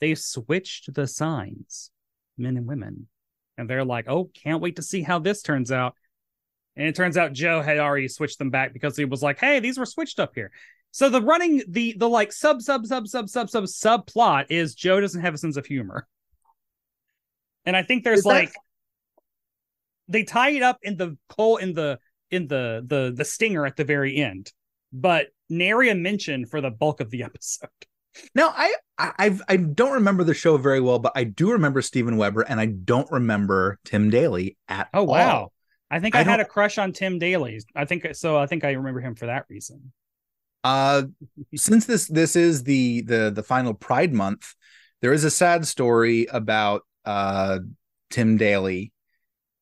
[0.00, 1.90] They switched the signs,
[2.38, 3.08] men and women.
[3.58, 5.94] And they're like, oh, can't wait to see how this turns out.
[6.76, 9.60] And it turns out Joe had already switched them back because he was like, "Hey,
[9.60, 10.50] these were switched up here."
[10.90, 15.00] So the running the the like sub sub sub sub sub sub subplot is Joe
[15.00, 16.06] doesn't have a sense of humor.
[17.64, 18.52] And I think there's Is that- like
[20.08, 21.98] they tie it up in the coal in the
[22.30, 24.52] in the the the stinger at the very end,
[24.92, 27.68] but nary a mention for the bulk of the episode.
[28.34, 31.82] Now, I I I've, I don't remember the show very well, but I do remember
[31.82, 35.36] Steven Weber, and I don't remember Tim Daly at Oh wow.
[35.36, 35.52] all.
[35.90, 37.60] I think I, I had a crush on Tim Daly.
[37.74, 38.36] I think so.
[38.38, 39.92] I think I remember him for that reason.
[40.62, 41.02] Uh,
[41.54, 44.54] since this this is the the the final Pride month,
[45.02, 47.58] there is a sad story about uh
[48.10, 48.92] Tim Daly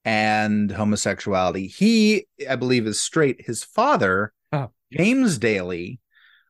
[0.05, 1.67] and homosexuality.
[1.69, 3.45] He, I believe, is straight.
[3.47, 4.71] His father, Oh.
[4.93, 6.01] James Daly,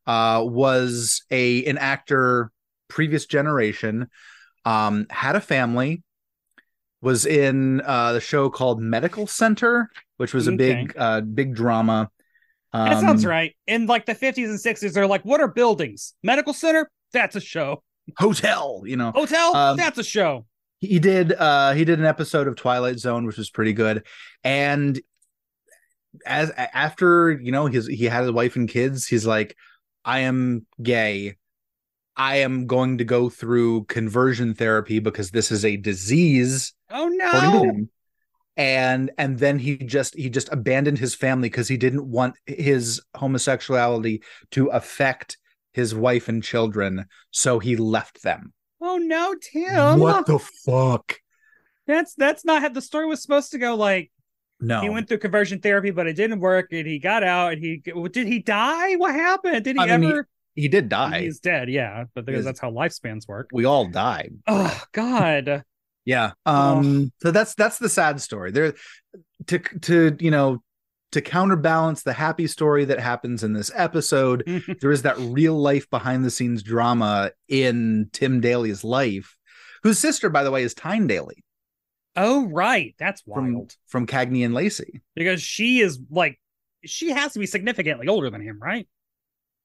[0.07, 2.51] uh, was a an actor
[2.89, 4.09] previous generation.
[4.65, 6.03] Um, had a family.
[7.03, 12.11] Was in uh, the show called Medical Center, which was a big uh, big drama.
[12.73, 13.55] That sounds Um, right.
[13.67, 16.15] In like the 50s and 60s, they're like, what are buildings?
[16.23, 16.88] Medical center?
[17.12, 17.83] That's a show.
[18.17, 19.11] Hotel, you know.
[19.12, 19.55] Hotel?
[19.55, 20.47] Um, That's a show.
[20.81, 24.05] he did uh he did an episode of twilight zone which was pretty good
[24.43, 25.01] and
[26.27, 29.57] as after you know his he had his wife and kids he's like
[30.05, 31.37] i am gay
[32.17, 37.87] i am going to go through conversion therapy because this is a disease Oh no.
[38.57, 43.01] and and then he just he just abandoned his family because he didn't want his
[43.17, 45.39] homosexuality to affect
[45.73, 48.53] his wife and children so he left them
[48.85, 50.01] Oh no, Tim.
[50.01, 51.15] what the fuck
[51.87, 53.75] That's that's not how the story was supposed to go.
[53.77, 54.11] Like
[54.61, 57.53] no he went through conversion therapy, but it didn't work, and he got out.
[57.55, 58.95] And he did he die?
[58.97, 59.65] What happened?
[59.65, 60.29] Did he I mean, ever?
[60.55, 61.21] he did die.
[61.23, 61.69] He's dead.
[61.71, 63.49] Yeah, but because that's how lifespans work.
[63.53, 64.35] we all died.
[64.49, 65.63] Oh God.
[66.05, 66.33] Yeah.
[66.47, 68.51] Um so that's that's the sad story.
[68.51, 68.75] There
[69.47, 70.62] to to you know
[71.12, 74.45] to counterbalance the happy story that happens in this episode,
[74.81, 79.37] there is that real life behind the scenes drama in Tim Daly's life,
[79.83, 81.45] whose sister, by the way, is Tyne Daly
[82.17, 83.77] oh right, that's from, wild.
[83.87, 85.01] from Cagney and Lacey.
[85.15, 86.38] Because she is like,
[86.85, 88.88] she has to be significantly older than him, right?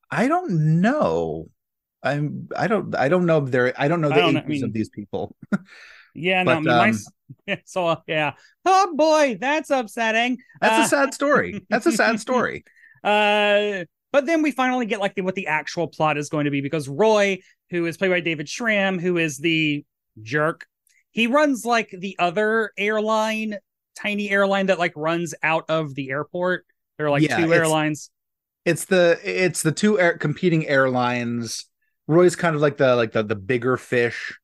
[0.10, 1.50] I don't know.
[2.04, 4.48] I'm I don't I don't know if they're I don't know the don't ages I
[4.48, 5.36] mean- of these people.
[6.16, 6.90] Yeah, no, But, my um,
[7.48, 8.34] s- so uh, yeah.
[8.66, 10.38] Oh boy, that's upsetting.
[10.62, 11.62] That's Uh, a sad story.
[11.70, 12.64] That's a sad story.
[13.04, 16.52] Uh, but then we finally get like the, what the actual plot is going to
[16.52, 17.40] be because Roy,
[17.70, 19.86] who is played by David Schramm, who is the
[20.22, 20.66] jerk,
[21.12, 23.58] he runs like the other airline,
[23.96, 26.66] tiny airline that like runs out of the airport.
[26.98, 28.10] There are like Yeah, two it's- airlines.
[28.66, 31.66] it's the it's the two air competing airlines
[32.08, 34.38] roy's kind of like the like the the bigger fish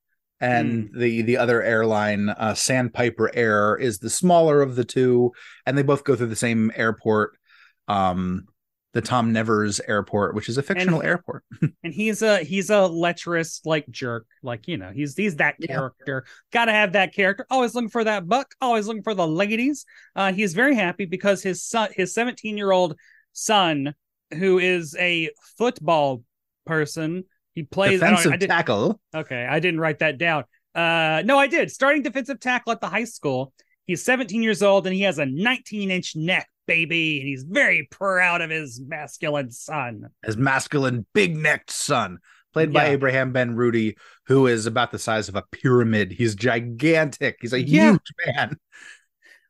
[0.44, 5.32] and the the other airline uh sandpiper air is the smaller of the two
[5.66, 7.38] and they both go through the same airport
[7.88, 8.46] um
[8.94, 11.44] the tom nevers airport which is a fictional And- airport.
[11.84, 14.28] and he's a he's a lecherous like jerk.
[14.44, 15.68] Like you know he's he's that Yeah.
[15.68, 16.26] character.
[16.52, 17.46] Gotta have that character.
[17.50, 18.54] Always looking for that buck.
[18.62, 19.86] Always looking for the ladies.
[20.16, 22.96] Uh he's very happy because his son his 17 year old
[23.32, 23.96] son
[24.38, 26.22] who is a football
[26.68, 29.00] person he plays I defensive I did, tackle.
[29.16, 30.44] okay i didn't write that down.
[30.76, 31.72] Uh no i did.
[31.72, 33.54] Starting defensive tackle at the high school.
[33.86, 37.88] He's 17 years old and he has a 19 inch neck baby and he's very
[37.92, 40.06] proud of his masculine son.
[40.26, 42.18] His masculine big necked son
[42.54, 43.96] played by abraham benrubi
[44.28, 46.12] who is about the size of a pyramid.
[46.12, 47.38] He's gigantic.
[47.42, 47.92] He's a Yeah.
[47.92, 48.58] huge man.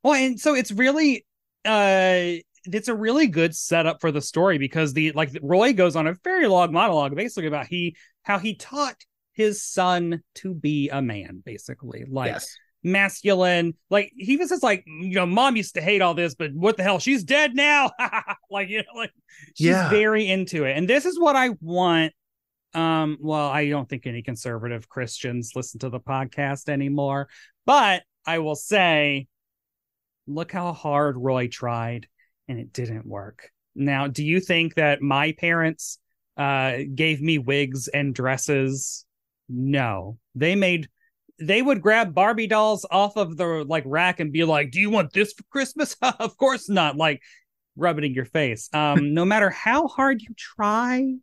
[0.03, 1.25] Well, and so it's really
[1.65, 6.07] uh it's a really good setup for the story because the like Roy goes on
[6.07, 8.95] a very long monologue basically about he how he taught
[9.33, 13.73] his son to be a man basically like yes masculine.
[13.89, 16.77] Like he even says, like, you know, mom used to hate all this, but what
[16.77, 16.99] the hell?
[16.99, 17.91] She's dead now.
[18.51, 19.11] like, you know, like
[19.55, 19.89] she's Yeah.
[19.89, 20.77] very into it.
[20.77, 22.13] And this is what I want.
[22.73, 27.29] Um, well, I don't think any conservative Christians listen to the podcast anymore,
[27.65, 29.27] but I will say,
[30.25, 32.07] look how hard Roy tried
[32.47, 33.49] and it didn't work.
[33.75, 35.99] Now, do you think that my parents
[36.37, 39.05] uh gave me wigs and dresses?
[39.49, 40.17] No.
[40.35, 40.89] They made
[41.39, 44.89] they would grab Barbie dolls off of the like rack and be like, "Do you
[44.89, 46.95] want this for Christmas?" of course not.
[46.95, 47.21] Like
[47.75, 48.69] rub it in your face.
[48.73, 51.15] Um no matter how hard you try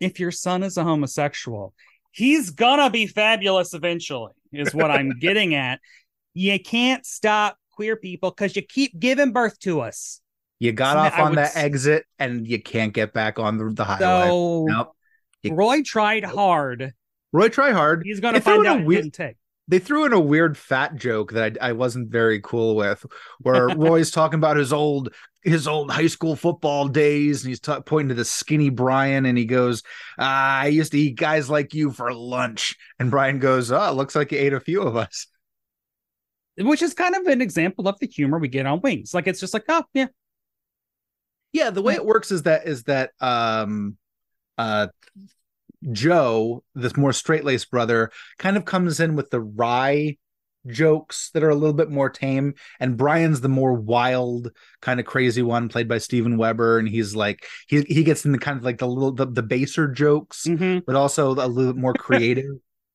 [0.00, 1.74] if your son is a homosexual,
[2.10, 4.32] he's gonna be fabulous eventually.
[4.52, 5.80] Is what I'm getting at.
[6.34, 10.20] You can't stop queer people cuz you keep giving birth to us.
[10.58, 13.84] You got So off on that exit and you can't get back on the, the
[13.84, 14.28] highway.
[14.28, 14.96] So Nope.
[15.42, 16.92] You- Roy tried hard.
[17.32, 18.02] Roy try hard.
[18.04, 19.36] He's gonna find in a out didn't take.
[19.68, 23.06] They threw in a weird fat joke that I, I wasn't very cool with,
[23.38, 27.80] where Roy's talking about his old his old high school football days, and he's ta-
[27.80, 29.82] pointing to the skinny Brian, and he goes,
[30.18, 34.14] ah, "I used to eat guys like you for lunch," and Brian goes, "Oh, looks
[34.16, 35.28] like you ate a few of us."
[36.60, 39.14] Which is kind of an example of the humor we get on Wings.
[39.14, 40.06] Like it's just like, oh yeah,
[41.52, 43.96] Yeah, the way it works is that is that um
[44.58, 44.88] uh
[45.92, 50.18] Joe, this more straight-laced brother, kind of comes in with the wry
[50.66, 54.50] jokes that are a little bit more tame, and Brian's the more wild,
[54.82, 58.32] kind of crazy one, played by Steven Weber, and he's like he he gets in
[58.32, 60.84] the kind of like the little the, the baser jokes, Mhm.
[60.84, 62.44] but also a little bit more creative.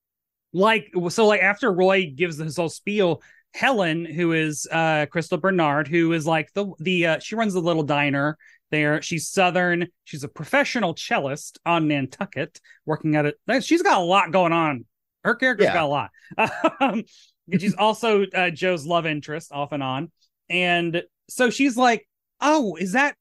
[0.54, 3.22] like so like after Roy gives his whole spiel,
[3.56, 7.62] Helen, who is uh Crystal Bernard, who is like the the uh, she runs the
[7.62, 8.38] little diner
[8.72, 9.02] there.
[9.02, 9.88] She's southern.
[10.04, 13.64] She's a professional cellist on Nantucket, working at it.
[13.64, 14.86] She's got a lot going on.
[15.24, 15.74] Her character's Yeah.
[15.74, 16.10] got a lot.
[16.82, 17.04] Um,
[17.52, 20.12] and she's also uh, Joe's love interest off and on.
[20.50, 22.08] And so she's like,
[22.42, 23.16] "Oh, is that?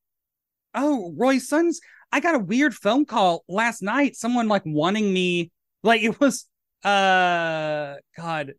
[0.74, 1.80] Oh, Roy's sons.
[2.10, 4.16] I got a weird phone call last night.
[4.16, 5.50] Someone like wanting me.
[5.82, 6.46] Like it was
[6.82, 8.54] uh god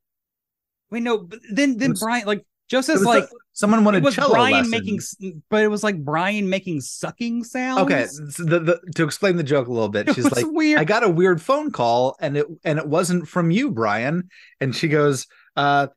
[0.96, 3.84] wait no but then then was- brian like joe It says was like the- someone
[3.86, 5.16] wanted was cello brian lessons.
[5.20, 9.38] making but it was like brian making sucking sounds Okay, so the, the, to explain
[9.38, 10.80] the joke a little bit, It she's like, weird.
[10.80, 14.30] "I got a weird phone call, and it and it wasn't from you, Brian."
[14.60, 15.88] And she goes, "Uh,"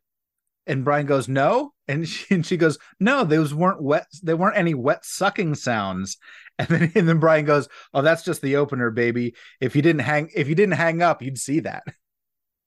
[0.66, 4.06] and Brian goes, "No," and she and she goes, "No, those weren't wet.
[4.22, 6.18] They weren't any wet sucking sounds."
[6.60, 9.34] And then and then Brian goes, "Oh, that's just the opener, baby.
[9.60, 11.84] If you didn't hang, if you didn't hang up, you'd see that."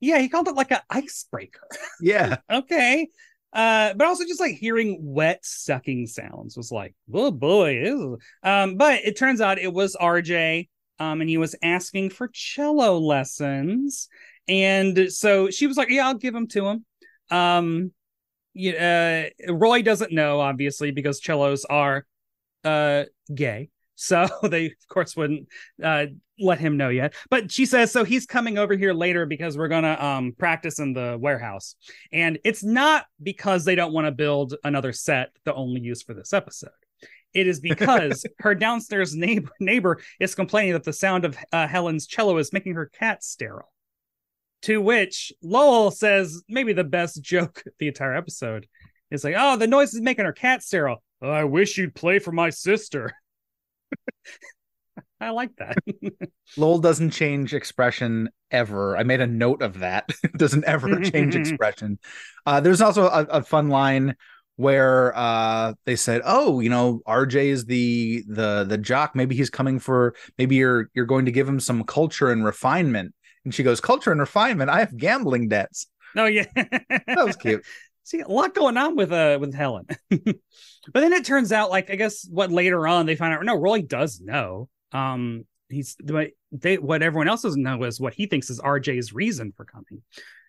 [0.02, 1.68] Yeah he called it like an icebreaker.
[2.02, 3.08] Yeah, okay.
[3.54, 8.18] Uh but also just like hearing wet sucking sounds was like oh boy ew.
[8.44, 12.98] um but it turns out it was rj um and he was asking for cello
[12.98, 14.08] lessons.
[14.48, 16.86] And so she was like yeah i'll give them to him
[17.30, 17.92] um
[18.54, 22.06] yeah, uh, roy doesn't know obviously because cellos are
[22.64, 23.70] uh gay.
[23.96, 25.48] So they of course wouldn't
[25.84, 26.08] uh
[26.42, 27.14] let him know yet.
[27.30, 30.94] But she says so he's coming over here later because we're gonna um practice in
[30.94, 31.76] the warehouse.
[32.12, 36.14] And it's not because they don't want to build another set the only use for
[36.14, 36.70] this episode.
[37.34, 42.08] It is because her downstairs neighbor neighbor is complaining that the sound of uh, helen's
[42.08, 43.72] cello is making her cat sterile.
[44.64, 48.68] To which lowell says maybe the best joke the entire episode
[49.10, 51.04] is like oh the noise is making her cat sterile.
[51.22, 53.12] "Oh, i wish you'd play for my sister
[55.22, 55.78] i like that
[56.58, 58.98] Lowell doesn't change expression ever.
[58.98, 60.10] I made a note of that.
[60.38, 62.00] doesn't ever change expression.
[62.46, 64.16] Uh, there's also a, a fun line
[64.58, 69.16] where uh, they said, "Oh, you know, RJ is the the the jock.
[69.16, 70.14] Maybe he's coming for.
[70.38, 73.14] Maybe you're you're going to give him some culture and refinement."
[73.46, 74.70] And she goes, "Culture and refinement.
[74.70, 77.64] I have gambling debts." oh yeah That was cute.
[78.04, 79.86] See, a lot going on with uh with Helen.
[80.10, 80.36] but
[80.94, 83.46] then it turns out, like I guess what later on they find out.
[83.46, 84.68] No, Roy does know.
[84.92, 89.14] Um, he's what they what everyone else doesn't know is what he thinks is RJ's
[89.14, 90.02] reason for coming.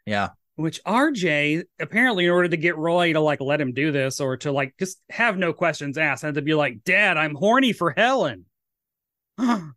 [0.07, 0.31] Yeah.
[0.57, 4.37] Which RJ apparently, in order to get Roy to like let him do this or
[4.39, 7.95] to like just have no questions asked, had to be like, "Dad, I'm horny for
[7.97, 8.45] Helen."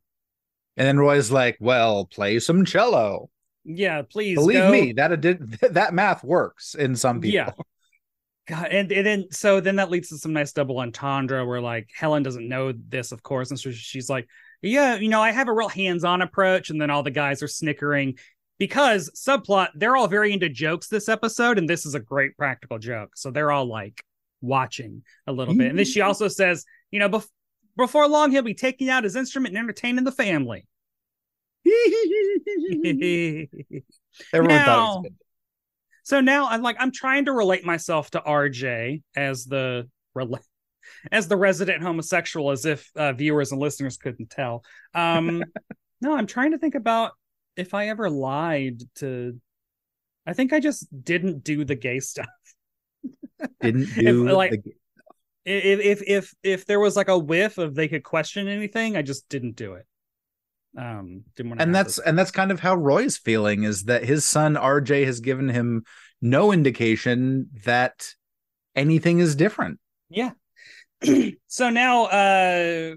[0.78, 3.30] And then Roy's like, "Well, play some cello."
[3.66, 4.72] yeah, please Believe go.
[4.72, 7.36] me, that did that math works in some people.
[7.36, 7.52] Yeah.
[8.48, 11.90] God, and, and then so then that leads to some nice double entendre where like
[11.96, 14.28] Helen doesn't know this, of course, and so she's like,
[14.62, 17.48] "Yeah, you know, I have a real hands-on approach," and then all the guys are
[17.48, 18.18] snickering
[18.58, 22.80] because subplot they're all very into jokes this episode, and this is a great practical
[22.80, 24.04] joke, so they're all like
[24.42, 26.08] watching a little bit, and then she mm-hmm.
[26.08, 27.30] also says, "You know, bef-
[27.78, 30.68] before long he'll be taking out his instrument and entertaining the family."
[31.66, 33.50] Everyone
[34.34, 35.16] thought it was good.
[36.06, 40.44] So now I'm like I'm trying to relate myself to RJ as the rela-
[41.12, 44.64] as the resident homosexual, as if uh, viewers and listeners couldn't tell.
[44.94, 45.44] Um,
[46.02, 47.12] no, I'm trying to think about
[47.56, 49.40] if I ever lied to.
[50.28, 52.26] I think I just didn't do the gay stuff.
[53.62, 54.74] Didn't do like- the-
[55.46, 59.04] If if if if there was like a whiff of they could question anything, I
[59.04, 59.86] just didn't do it.
[60.78, 61.64] Um, didn't want to.
[61.64, 65.20] and that's and that's kind of how Roy's feeling is that his son RJ has
[65.20, 65.84] given him
[66.22, 68.10] no indication that
[68.76, 69.80] anything is different.
[70.10, 70.32] Yeah.
[71.48, 72.96] so now uh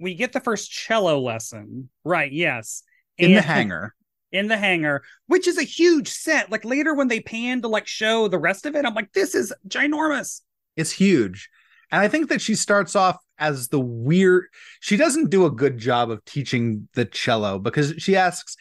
[0.00, 1.88] we get the first cello lesson.
[2.04, 2.82] Right, yes.
[3.18, 3.94] In the And- hangar.
[4.32, 6.50] In the hangar, which is a huge set.
[6.50, 9.34] Like later when they pan to like show the rest of it, I'm like, this
[9.34, 10.40] is ginormous.
[10.74, 11.50] It's huge.
[11.90, 14.46] And I think that she starts off as the weird
[14.80, 18.56] she doesn't do a good job of teaching the cello because she asks,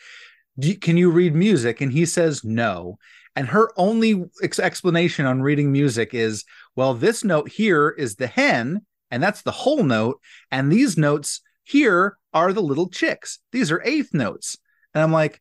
[0.60, 2.98] "Do you- "Can you read music?" and he says no.
[3.38, 6.44] And her only ex- explanation on reading music is,
[6.76, 10.20] "Well, this note here is the hen, and that's the whole note,
[10.52, 13.40] and these notes here are the little chicks.
[13.52, 14.58] These are eighth notes."
[14.94, 15.40] And I'm like,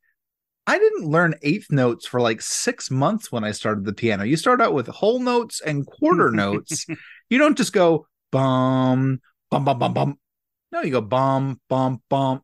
[0.66, 4.24] I didn't learn eighth notes for like six months when I started the piano.
[4.24, 6.86] You start out with whole notes and quarter notes.
[7.28, 9.20] You don't just go bum,
[9.50, 10.18] bum, bum, bum, bum.
[10.70, 12.42] No, you go bum, bum, bum.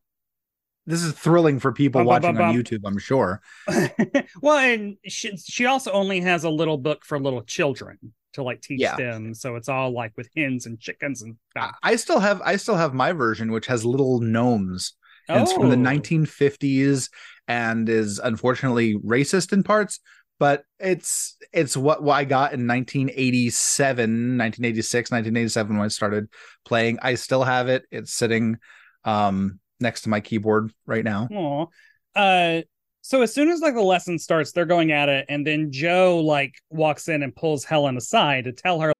[0.86, 2.54] This is thrilling for people Bum, bum, watching bum, on.
[2.54, 3.40] YouTube, I'm sure.
[4.42, 7.98] well, and she, she also only has a little book for little children
[8.36, 8.96] to like teach Yeah.
[8.96, 9.34] them.
[9.34, 12.76] So it's all like with hens and chickens and I- I still have I still
[12.76, 14.94] have my version, which has little gnomes.
[15.28, 15.56] And it's Oh.
[15.60, 17.10] from the 1950s
[17.48, 19.98] and is unfortunately racist in parts,
[20.38, 26.28] but it's it's what, what I got in 1987, 1986, 1987 when I started
[26.64, 26.98] playing.
[27.02, 27.84] I still have it.
[27.90, 28.56] It's sitting
[29.04, 31.28] um next to my keyboard right now.
[31.30, 31.66] Aw.
[32.14, 32.62] Uh,
[33.06, 36.18] so as soon as like the lesson starts, they're going at it, and then Joe
[36.18, 38.92] like walks in and pulls Helen aside to tell her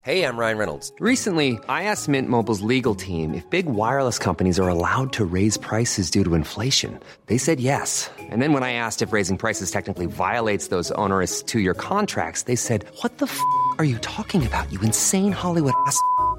[0.00, 0.90] Hey, I'm Ryan Reynolds.
[0.98, 5.56] Recently, I asked Mint Mobile's legal team if big wireless companies are allowed to raise
[5.56, 6.98] prices due to inflation.
[7.26, 8.10] They said yes.
[8.18, 12.42] And then when I asked if raising prices technically violates those onerous two year contracts,
[12.42, 13.38] they said, What the f
[13.78, 16.00] are you talking about, you insane Hollywood ass?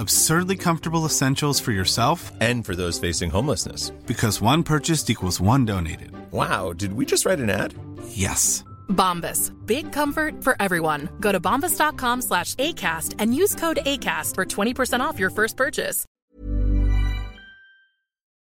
[0.00, 3.90] Absurdly comfortable essentials for yourself And for those facing homelessness.
[4.06, 6.10] because one purchased equals one donated.
[6.32, 7.74] Wow, did we just write an ad?
[8.08, 8.64] Yes.
[8.88, 9.52] Bombas.
[9.66, 11.10] Big comfort for everyone.
[11.20, 16.06] Go to bombas.com slash ACAST and use code ACAST for 20% off your first purchase.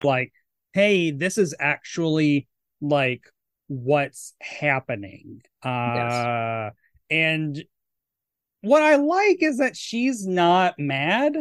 [0.02, 0.32] like,
[0.72, 2.48] "Hey, this is actually
[2.80, 3.24] like
[3.68, 6.70] what's happening." Uh,
[7.12, 7.62] and
[8.62, 11.38] what I like is that she's not mad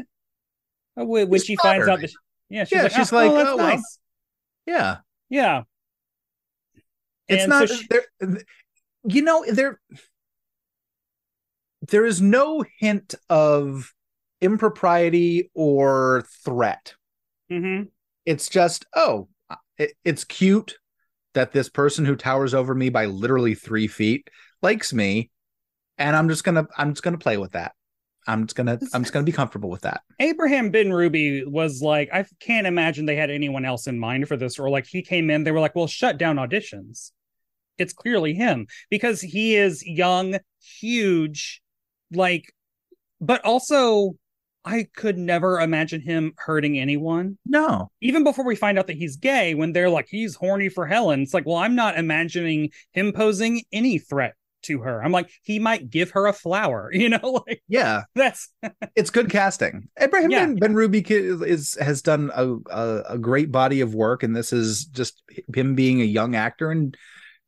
[1.01, 2.11] uh, when, She's she finds out flattered.
[2.11, 2.15] that.
[2.51, 3.99] Yeah, she's Yeah, like, she's "Oh, like, that's "Oh, well." nice."
[4.67, 4.97] Yeah.
[5.29, 5.63] Yeah.
[7.29, 8.05] It's And not so she- there
[9.05, 9.79] you know, there
[11.89, 13.93] there is no hint of
[14.41, 16.95] impropriety or threat.
[17.51, 17.89] Mhm.
[18.27, 19.29] It's just, oh,
[19.79, 20.79] it, it's cute
[21.35, 24.29] that this person who towers over me by literally three feet
[24.61, 25.31] likes me,
[25.99, 27.73] and I'm just gonna, I'm just gonna play with that.
[28.27, 30.03] I'm just gonna, I'm just gonna be comfortable with that.
[30.21, 34.59] Abraham Benrubi was like, I can't imagine they had anyone else in mind for this,
[34.59, 37.13] or like he came in, they were like, well, shut down auditions.
[37.79, 41.63] It's clearly him because he is young, huge,
[42.13, 42.53] like,
[43.21, 44.17] but also
[44.65, 47.39] I could never imagine him hurting anyone.
[47.47, 50.87] No, Even before we find out that he's gay, when they're like, he's horny for
[50.87, 55.03] Helen, it's like, well, I'm not imagining him posing any threat to her.
[55.03, 58.49] I'm like, he might give her a flower, you know, like yeah, that's
[58.97, 59.89] it's good casting.
[59.99, 60.47] Abraham Yeah.
[60.47, 64.85] Ben, Benrubi is has done a, a a great body of work, and this is
[64.87, 65.23] just
[65.55, 66.97] him being a young actor and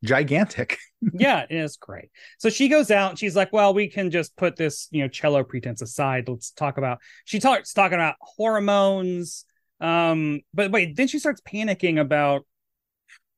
[0.03, 0.79] gigantic.
[1.13, 2.09] yeah, it is great.
[2.39, 5.07] So she goes out and she's like, Well, we can just put this, you know,
[5.07, 6.27] cello pretense aside.
[6.27, 9.45] Let's talk about she talks talking about hormones.
[9.79, 12.45] Um, but wait, then she starts panicking about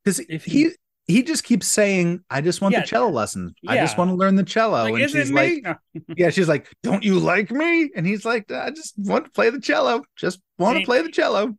[0.04, 0.72] because If he he-
[1.08, 2.82] he just keeps saying, "I just want Yeah.
[2.82, 3.54] the cello lessons.
[3.68, 5.64] I just want to learn the cello." like, and she's like,
[6.18, 9.50] "Yeah." She's like, "Don't you like me?" And he's like, "I just want to play
[9.50, 10.04] the cello.
[10.16, 11.56] Just want to play the cello."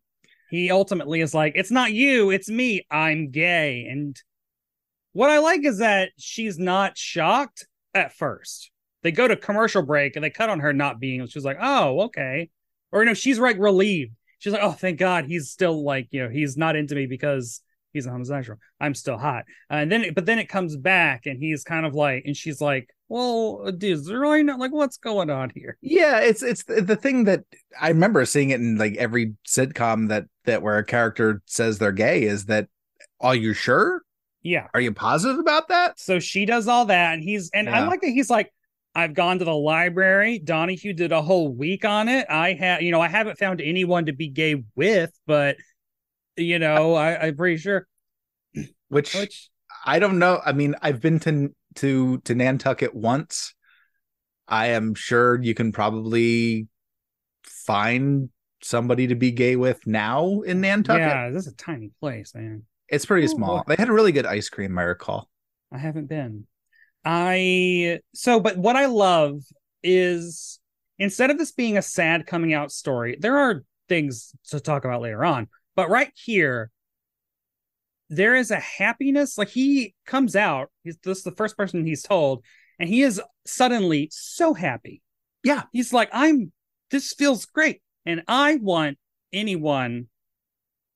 [0.51, 2.87] he ultimately is like, It's not you, it's me.
[2.89, 3.87] I'm gay.
[3.91, 4.17] And
[5.13, 8.71] what I like is that she's not shocked at first.
[9.03, 11.27] They go to commercial break and they cut on her not being.
[11.27, 12.51] She's like, oh, okay.
[12.93, 14.13] Or you know, she's like relieved.
[14.39, 17.61] She's like, oh, thank God he's still like, you know, he's not into me because
[17.95, 18.59] he's a homosexual.
[18.79, 19.45] I'm still hot.
[19.71, 22.61] Uh, and then, but then it comes back and he's kind of like, and she's
[22.61, 25.79] like, well, dude, is there really not like what's going on here?
[25.81, 27.45] Yeah, it's it's the thing that
[27.81, 31.93] I remember seeing it in like every sitcom that that where a character says they're
[31.93, 32.69] gay is that
[33.21, 34.03] are you sure?
[34.43, 34.67] Yeah.
[34.75, 35.99] Are you positive about that?
[35.99, 38.51] So she does all that, and he's and I like that he's like,
[38.95, 40.39] I've gone to the library.
[40.39, 42.27] Donahue did a whole week on it.
[42.31, 45.57] I have, you know, I haven't found anyone to be gay with, but
[46.37, 47.87] you know, I, I'm pretty sure.
[48.89, 49.51] Which, Which
[49.85, 50.41] I don't know.
[50.45, 53.55] I mean, I've been to to to Nantucket once.
[54.47, 56.69] I am sure you can probably
[57.45, 58.29] find
[58.63, 61.01] somebody to be gay with now in Nantucket.
[61.01, 62.63] yeah, this is a tiny place, man.
[62.89, 63.57] It's pretty Oh, small.
[63.59, 63.63] boy.
[63.69, 65.29] They had a really good ice cream, I recall.
[65.73, 66.47] I haven't been.
[67.05, 69.43] I so, but what I love
[69.83, 70.59] is
[70.99, 75.03] instead of this being a sad coming out story, there are things to talk about
[75.03, 75.49] later on.
[75.77, 76.71] But right here,
[78.11, 79.39] there is a happiness.
[79.39, 82.45] Like he comes out, he's this is the first person he's told,
[82.79, 85.03] and he is suddenly so happy.
[85.43, 85.65] Yeah.
[85.73, 86.53] He's like, I'm
[86.91, 87.83] this feels great.
[88.07, 88.99] And I want
[89.33, 90.09] anyone,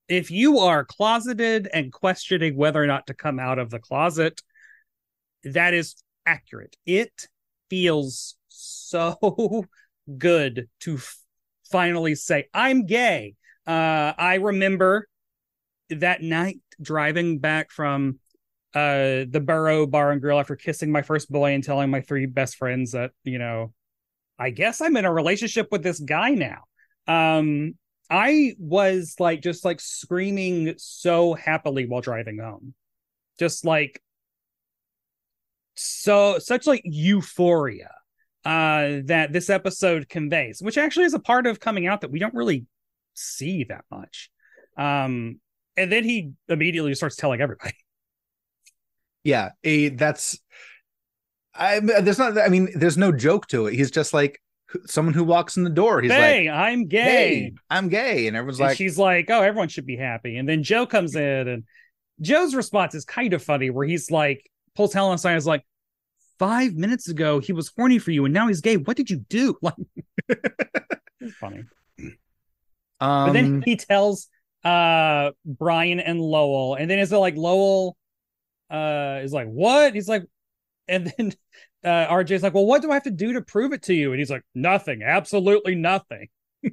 [0.08, 4.42] if you are closeted and questioning whether or not to come out of the closet,
[5.44, 6.76] that is accurate.
[6.86, 7.28] It
[7.70, 9.64] feels so
[10.18, 11.18] good to f-
[11.70, 13.34] finally say, I'm gay.
[13.68, 15.06] Uh, I remember
[15.90, 18.18] that night driving back from
[18.74, 22.26] uh the Burrow Bar and Grill after kissing my first boy and telling my three
[22.26, 23.72] best friends that, you know,
[24.38, 26.64] I guess I'm in a relationship with this guy now.
[27.06, 27.74] Um,
[28.10, 32.74] I was like just like screaming so happily while driving home.
[33.38, 34.02] Just like
[35.74, 37.90] so such like euphoria
[38.44, 42.18] uh that this episode conveys, which actually is a part of coming out that we
[42.18, 42.64] don't really
[43.18, 44.30] see that much.
[44.76, 45.40] Um
[45.76, 47.74] and then he immediately starts telling everybody.
[49.24, 50.38] Yeah, eh, that's.
[51.54, 52.38] I there's not.
[52.38, 53.74] I mean, there's no joke to it.
[53.74, 54.40] He's just like
[54.86, 56.00] someone who walks in the door.
[56.00, 57.02] He's hey, like, I'm gay.
[57.02, 60.48] "Hey, I'm gay," and everyone's and like, she's like, "Oh, everyone should be happy." And
[60.48, 61.64] then Joe comes in, and
[62.20, 65.64] Joe's response is kind of funny, where he's like, pulls Helen aside, and is like,
[66.38, 68.76] five minutes ago he was horny for you, and now he's gay.
[68.76, 69.74] What did you do?" Like,
[71.20, 71.64] it's funny.
[73.00, 74.28] Um, But then he tells
[74.64, 77.96] uh Brian and Lowell, and then is it like Lowell
[78.70, 80.24] uh is like, "What?" He's like,
[80.88, 81.32] and then
[81.84, 84.12] uh RJ's like, "Well, what do I have to do to prove it to you?"
[84.12, 86.28] And he's like, "Nothing, absolutely nothing."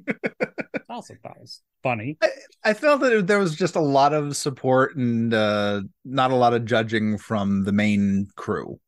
[0.96, 2.16] also thought it was funny.
[2.64, 6.54] I felt that there was just a lot of support and uh, not a lot
[6.54, 8.80] of judging from the main crew.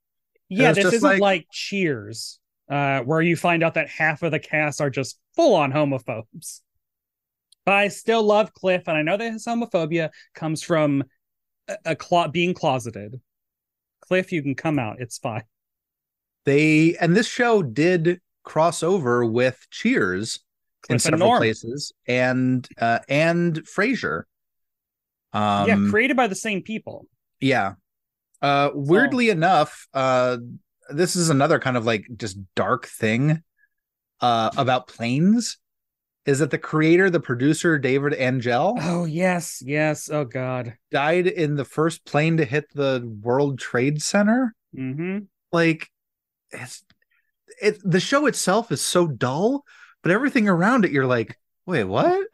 [0.48, 1.46] Yeah, this isn't like- like...
[1.52, 5.72] Cheers, uh, where you find out that half of the cast are just full on
[5.72, 6.60] homophobes.
[7.68, 11.04] But I still love Cliff, and I know that his homophobia comes from
[11.68, 13.20] a, a clo- being closeted.
[14.00, 15.42] Cliff, you can come out; it's fine.
[16.46, 20.40] They and this show did cross over with Cheers in
[20.80, 21.40] Cliff and several Norm.
[21.40, 24.22] places and uh, and Frasier.
[25.34, 27.06] Um, yeah, created by the same people.
[27.38, 27.74] Yeah.
[28.40, 30.38] Uh weirdly enough, uh
[30.88, 33.42] this is another kind of like just dark thing
[34.22, 35.58] uh about planes
[36.28, 40.10] is that the creator, the producer David Angell Oh yes, yes.
[40.10, 40.74] Oh god.
[40.90, 44.54] died in the first plane to hit the World Trade Center.
[44.76, 45.20] Mm-hmm.
[45.52, 45.88] Like
[46.50, 46.84] it's
[47.60, 49.64] it the show itself is so dull,
[50.02, 52.26] but everything around it you're like, "Wait, what?"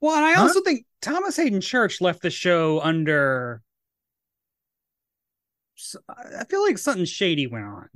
[0.00, 0.42] Well, and I Huh?
[0.42, 3.62] also think Thomas Haden Church left the show under.
[6.08, 7.88] I feel like something shady went on.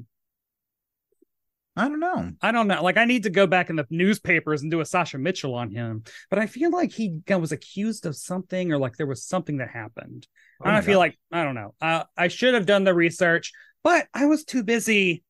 [1.76, 2.32] I don't know.
[2.42, 2.82] I don't know.
[2.82, 5.70] Like, I need to go back in the newspapers and do a Sasha Mitchell on
[5.70, 6.02] him.
[6.28, 9.70] But I feel like he was accused of something, or like there was something that
[9.70, 10.26] happened.
[10.60, 11.74] Oh and I feel like I don't know.
[11.80, 13.52] Uh, I should have done the research,
[13.84, 15.22] but I was too busy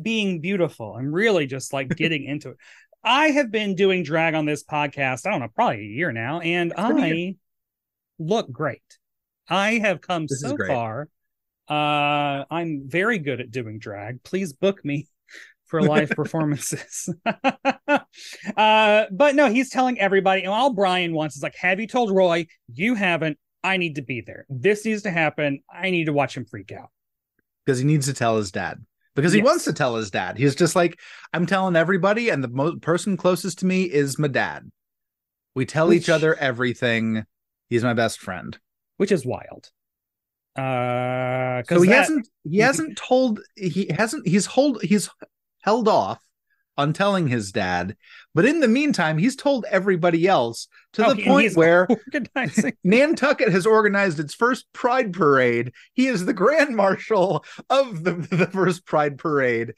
[0.00, 0.94] being beautiful.
[0.98, 2.56] I'm really just like getting into it.
[3.04, 5.26] I have been doing drag on this podcast.
[5.26, 7.36] I don't know, probably a year now, and I
[8.18, 8.82] look great.
[9.48, 11.08] I have come This so far.
[11.68, 14.22] Uh, I'm very good at doing drag.
[14.22, 15.06] Please book me
[15.66, 17.08] for live performances.
[18.56, 22.10] uh, but no, he's telling everybody, and all Brian wants is like, have you told
[22.14, 22.46] Roy?
[22.72, 23.38] You haven't.
[23.64, 24.46] I need to be there.
[24.48, 25.60] This needs to happen.
[25.72, 26.90] I need to watch him freak out.
[27.64, 28.84] because he needs to tell his dad
[29.16, 29.46] because he Yes.
[29.46, 31.00] wants to tell his dad he's just like
[31.32, 34.70] i'm telling everybody and the mo- person closest to me is my dad
[35.54, 37.24] we tell each other everything
[37.70, 38.58] he's my best friend
[38.98, 39.70] which is wild.
[40.56, 45.10] Uh, So he that- hasn't he hasn't told he hasn't he's hold he's
[45.66, 46.20] held off
[46.78, 47.96] on telling his dad,
[48.34, 51.88] but in the meantime, he's told everybody else to Oh, the point where.
[52.84, 55.72] Nantucket has organized its first Pride Parade.
[55.94, 59.74] He is the Grand Marshal of the, the first Pride Parade,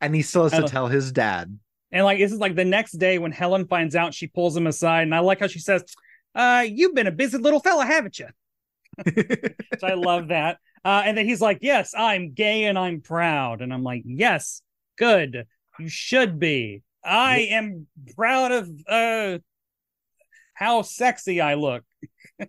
[0.00, 1.58] and he still has to tell his dad.
[1.92, 4.66] And like this is like the next day when Helen finds out, she pulls him
[4.66, 5.84] aside, and I like how she says,
[6.34, 8.28] "Uh, you've been a busy little fella, haven't you?"
[9.78, 10.58] so I love that.
[10.84, 14.62] Uh, and then he's like, "Yes, I'm gay and I'm proud," and I'm like, "Yes,
[15.00, 15.46] good.
[15.80, 16.82] You should be.
[17.02, 19.38] I am proud of uh
[20.54, 21.82] how sexy I look."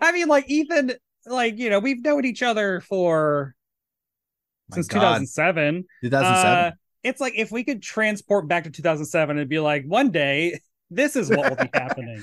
[0.00, 0.92] I mean, like Ethan,
[1.26, 3.54] like you know, we've known each other for
[4.70, 5.00] My since God.
[5.00, 5.84] 2007.
[6.04, 6.52] 2007.
[6.52, 6.70] Uh,
[7.02, 11.16] it's like if we could transport back to 2007 and be like, one day this
[11.16, 12.22] is what will be happening.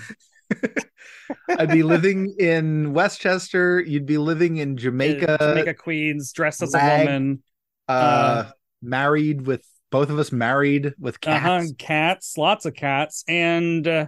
[1.49, 3.79] I'd be living in Westchester.
[3.81, 5.37] You'd be living in Jamaica.
[5.39, 7.43] Jamaica Queens dressed as a Lag- woman.
[7.87, 8.51] uh,
[8.83, 11.45] married with both of us married with cats.
[11.45, 13.23] Uh-huh, cats, lots of cats.
[13.27, 14.07] And uh,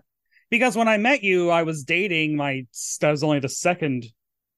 [0.50, 2.66] because when I met you, I was dating my,
[3.02, 4.06] that was only the second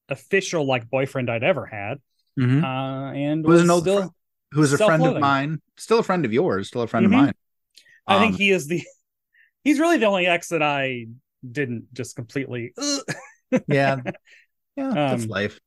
[0.08, 1.98] official like boyfriend I'd ever had.
[2.38, 2.62] Mhm.
[2.62, 4.10] Uh, and was an was old still, friend-
[4.52, 7.08] Who is a friend of mine, still a friend of yours, still a friend Mhm.
[7.08, 7.34] of mine.
[8.06, 8.82] I think Um, he is the,
[9.64, 11.06] he's really the only ex that I
[11.48, 12.72] didn't just completely,
[13.52, 14.00] yeah, yeah,
[14.76, 15.60] that's Um, life.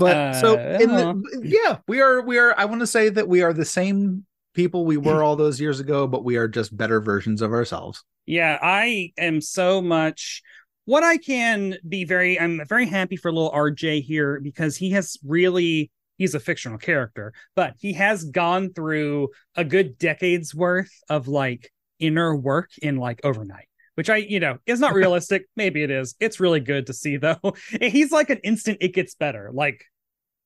[0.00, 1.12] But so uh, in uh.
[1.12, 2.54] the, yeah, we are we are.
[2.58, 4.24] I want to say that we are the same
[4.54, 8.02] people we were all those years ago, but we are just better versions of ourselves.
[8.26, 10.42] Yeah, I am so much
[10.90, 15.16] what I can be very I'm very happy for little RJ here because he has
[15.24, 21.28] really he's a fictional character, but he has gone through a good decade's worth of
[21.28, 23.68] like inner work in like overnight.
[23.94, 25.46] Which I, you know, is not realistic.
[25.56, 26.14] Maybe it is.
[26.18, 27.54] It's really good to see though.
[27.80, 29.50] He's like an instant it gets better.
[29.52, 29.84] Like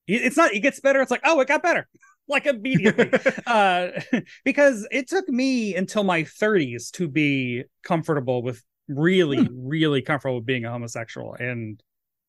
[0.06, 1.88] it's not it gets better, it's like, oh, it got better.
[2.28, 3.10] like immediately.
[3.46, 3.88] Uh
[4.44, 10.46] because it took me until my 30s to be comfortable with really really comfortable with
[10.46, 11.34] being a homosexual.
[11.34, 11.80] And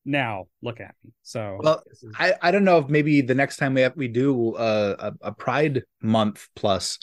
[0.04, 1.12] now look at me.
[1.22, 4.08] So Well, is- I, I don't know if maybe the next time we have, we
[4.08, 6.98] do uh, a, a Pride Month plus,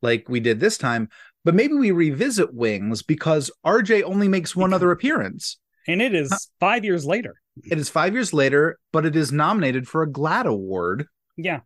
[0.00, 1.08] like we did this time,
[1.44, 5.58] but maybe we revisit Wings because RJ only makes one other appearance.
[5.88, 7.34] And it is five years later
[7.64, 11.06] It is five years later, but it is nominated for a GLAAD award.
[11.36, 11.60] yeah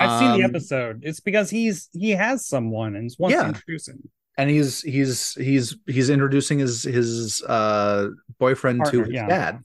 [0.00, 3.42] i've seen the Um, episode it's because he's he has someone and wants Yeah.
[3.42, 4.08] to introduce him
[4.38, 8.08] and he's he's he's he's introducing his his uh
[8.38, 9.26] boyfriend Partner, to his yeah.
[9.26, 9.58] dad.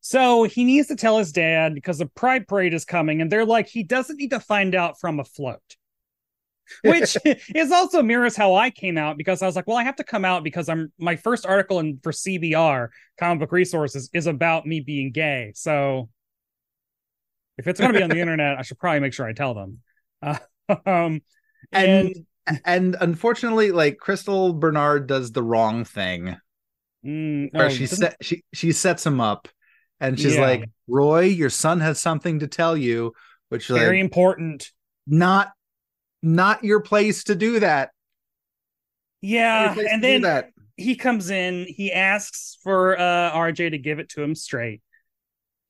[0.00, 3.44] so he needs to tell his dad because the pride parade is coming and they're
[3.44, 5.76] like he doesn't need to find out from a float
[6.82, 7.16] which
[7.54, 10.04] is also mirrors how I came out because I was like, well, I have to
[10.04, 14.66] come out because I'm my first article in for CBR comic book resources is about
[14.66, 15.52] me being gay.
[15.54, 16.08] So
[17.56, 19.54] if it's going to be on the internet, I should probably make sure I tell
[19.54, 19.78] them.
[20.22, 20.38] Uh,
[20.86, 21.20] um,
[21.72, 22.26] And
[22.64, 26.36] and unfortunately, like Crystal Bernard does the wrong thing
[27.04, 29.48] mm, where oh, she set she she sets him up
[30.00, 30.38] and she's Yeah.
[30.38, 33.12] like, Roy, your son has something to tell you,
[33.48, 34.72] which very like important.
[35.06, 35.52] not
[36.22, 37.90] not your place to do that.
[39.20, 40.50] Yeah, and then that.
[40.76, 44.82] he comes in, he asks for uh RJ to give it to him straight.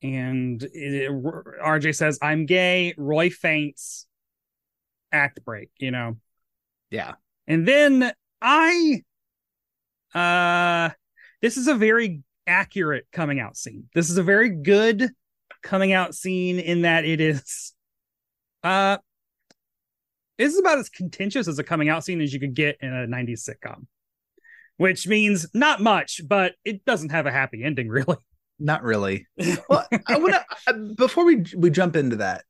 [0.02, 2.94] And it, RJ says, I'm gay.
[2.96, 4.06] Roy faints.
[5.10, 6.18] Act break, you know.
[6.90, 7.14] Yeah.
[7.46, 9.02] And then I
[10.14, 10.90] uh
[11.40, 13.88] this is a very accurate coming out scene.
[13.94, 15.10] This is a very good
[15.62, 17.72] coming out scene in that it is
[18.62, 18.98] uh
[20.38, 22.92] this is about as contentious as a coming out scene as you could get in
[22.92, 23.86] a 90s sitcom.
[24.76, 28.16] Which means not much, but it doesn't have a happy ending really.
[28.58, 29.26] Not really.
[29.68, 32.44] Well, I want to uh, before we we jump into that.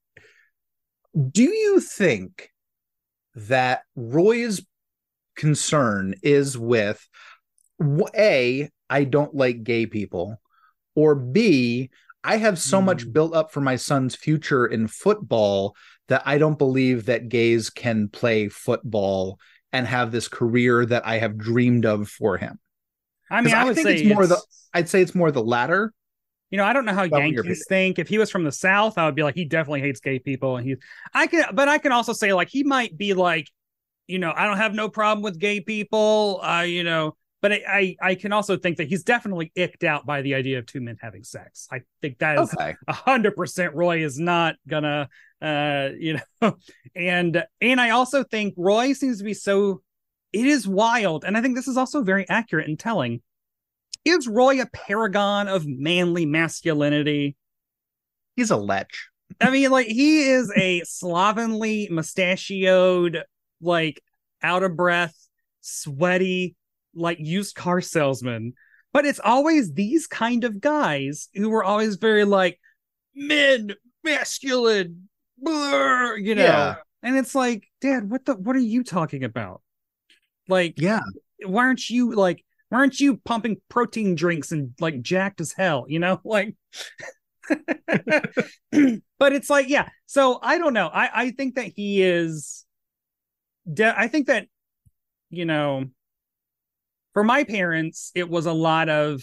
[1.31, 2.51] Do you think
[3.35, 4.63] that Roy's
[5.37, 7.07] concern is with
[8.15, 10.41] A, I don't like gay people,
[10.95, 11.91] or b
[12.25, 13.11] I have so much hmm.
[13.11, 15.77] built up for my son's future in football
[16.09, 19.39] that I don't believe that gays can play football
[19.73, 22.59] and have this career that I have dreamed of for him.
[23.31, 24.43] I mean, I I would think say it's more the-
[24.75, 25.93] I'd say it's more the latter.
[26.51, 27.99] You know, I don't know how Yankees think.
[27.99, 30.57] If he was from the South, I would be like, he definitely hates gay people.
[30.57, 30.77] And he,
[31.13, 33.49] I can, but I can also say like he might be like,
[34.07, 36.41] you know, I don't have no problem with gay people.
[36.43, 40.07] Uh, you know, but I, I, I can also think that he's definitely icked out
[40.07, 41.69] by the idea of two men having sex.
[41.71, 42.55] I think that is
[42.89, 43.75] a hundred percent.
[43.75, 45.09] Roy is not gonna,
[45.41, 46.57] uh, you know,
[46.95, 49.83] and and I also think Roy seems to be so.
[50.31, 53.23] It is wild, and I think this is also very accurate in telling
[54.05, 57.37] is Roy a paragon of manly masculinity?
[58.37, 58.91] He's a lech.
[59.41, 63.23] I mean, like he is a slovenly, mustachioed,
[63.61, 64.03] like
[64.43, 65.15] out of breath,
[65.61, 66.57] sweaty,
[66.99, 68.55] like used car salesman.
[68.93, 72.59] But it's always these kind of guys who were always very like
[73.15, 76.43] men, masculine, blur, you know.
[76.43, 76.75] Yeah.
[77.03, 79.63] And it's like, Dad, what the what are you talking about?
[80.49, 81.01] Like, Yeah.
[81.45, 85.87] why aren't you like why aren't you pumping protein drinks and like jacked as hell
[85.89, 86.55] you know like
[89.19, 92.67] but it's like yeah so i don't know i i think that he is
[93.73, 94.47] de- i think that
[95.31, 95.85] you know
[97.15, 99.23] for my parents it was a lot of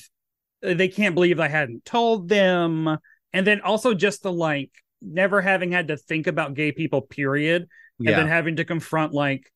[0.65, 2.97] uh, they can't believe i hadn't told them
[3.33, 4.71] and then also just the like
[5.01, 7.67] never having had to think about gay people period
[7.99, 8.17] and Yeah.
[8.17, 9.51] then having to confront like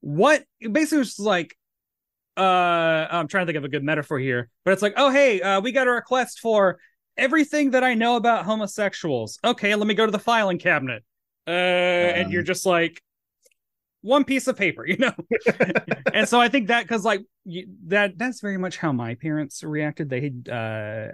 [0.00, 1.56] what basically was like
[2.36, 5.40] uh i'm trying to think of a good metaphor here but it's like oh hey
[5.42, 6.78] uh we got a request for
[7.16, 11.04] everything that i know about homosexuals okay let me go to the filing cabinet
[11.46, 12.32] uh and Um.
[12.32, 13.00] you're just like
[14.00, 15.12] one piece of paper you know
[16.14, 19.62] and so i think that because like you, that that's very much how my parents
[19.62, 20.08] reacted.
[20.08, 20.52] They uh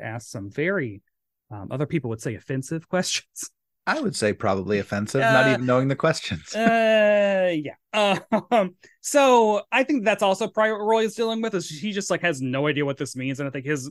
[0.02, 1.02] asked some very
[1.50, 3.50] um, other people would say offensive questions.
[3.86, 6.54] I would say probably offensive, not Uh, even knowing the questions.
[6.54, 7.74] uh yeah.
[7.94, 12.10] Um so i think that's also probably what roy is dealing with is he just
[12.10, 13.90] like has no idea what this means and i think his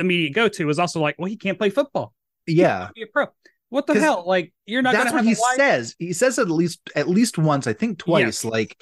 [0.00, 2.12] immediate go-to is also like well he can't play football.
[2.46, 2.88] Yeah.
[2.94, 3.26] be a pro
[3.70, 5.94] what the hell like you're not That's gonna what he a life- says.
[5.98, 8.44] He says at least at least once, I think twice.
[8.44, 8.80] Like,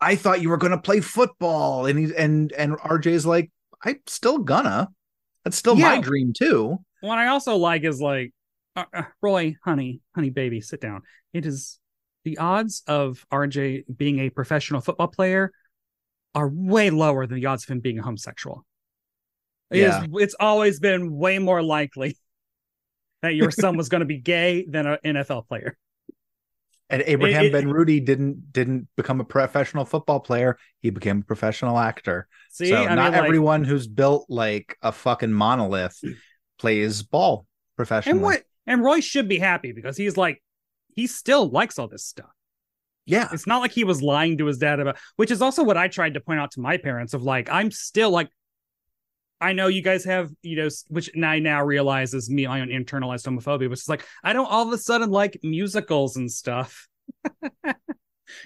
[0.00, 3.50] I thought you were gonna play football, and he and and RJ's like,
[3.84, 4.88] I'm still gonna.
[5.44, 6.78] That's still my dream too.
[7.02, 8.32] what i also like is like
[8.76, 11.02] uh, uh, roy honey honey baby sit down
[11.34, 11.78] it is
[12.24, 15.52] the odds of rj being a professional football player
[16.34, 18.64] are way lower than the odds of him being a homosexual
[19.70, 20.06] It is- Yeah.
[20.14, 22.16] it's always been way more likely
[23.24, 25.76] that your son was going to be gay than an NFL player.
[26.90, 30.58] And Abraham it- Benrubi didn't didn't become a professional football player.
[30.80, 32.28] He became a professional actor.
[32.50, 35.98] See, so I mean, not like- everyone who's built like a fucking monolith
[36.58, 37.46] plays ball
[37.76, 38.16] professionally.
[38.18, 40.42] and what and Roy should be happy because he's like
[40.94, 42.30] he still likes all this stuff.
[43.06, 43.28] Yeah.
[43.32, 45.88] It's not like he was lying to his dad about which is also what I
[45.88, 48.28] tried to point out to my parents of like I'm still like
[49.40, 52.68] I know you guys have, you know, which I now realize is me my own
[52.68, 56.88] internalized homophobia, which is like I don't all of a sudden like musicals and stuff.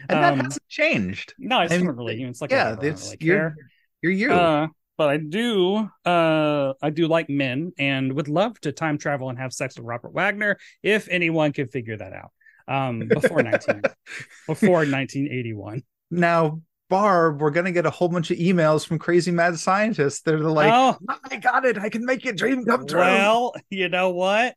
[0.08, 1.34] And that Um, hasn't changed.
[1.38, 2.22] No, it's I mean, not really.
[2.22, 3.54] It's like yeah, I don't really it's you're
[4.02, 4.32] you're you.
[4.32, 9.30] Uh, but I do, uh, I do like men, and would love to time travel
[9.30, 12.32] and have sex with Robert Wagner if anyone could figure that out.
[12.66, 13.82] Um, before nineteen,
[14.46, 15.82] before nineteen eighty one.
[16.10, 20.22] now, Barb, we're gonna get a whole bunch of emails from crazy mad scientists.
[20.22, 20.96] They're like, oh,
[21.30, 21.78] I got it.
[21.78, 23.00] I can make your dream come true.
[23.00, 24.54] well, you know what?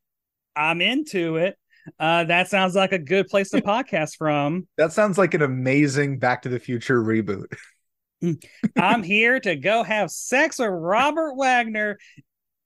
[0.56, 1.58] I'm into it.
[2.00, 4.68] Uh, that sounds like a good place to podcast from.
[4.78, 7.48] that sounds like an amazing Back to the Future reboot.
[8.78, 11.98] I'm here to go have sex with Robert Wagner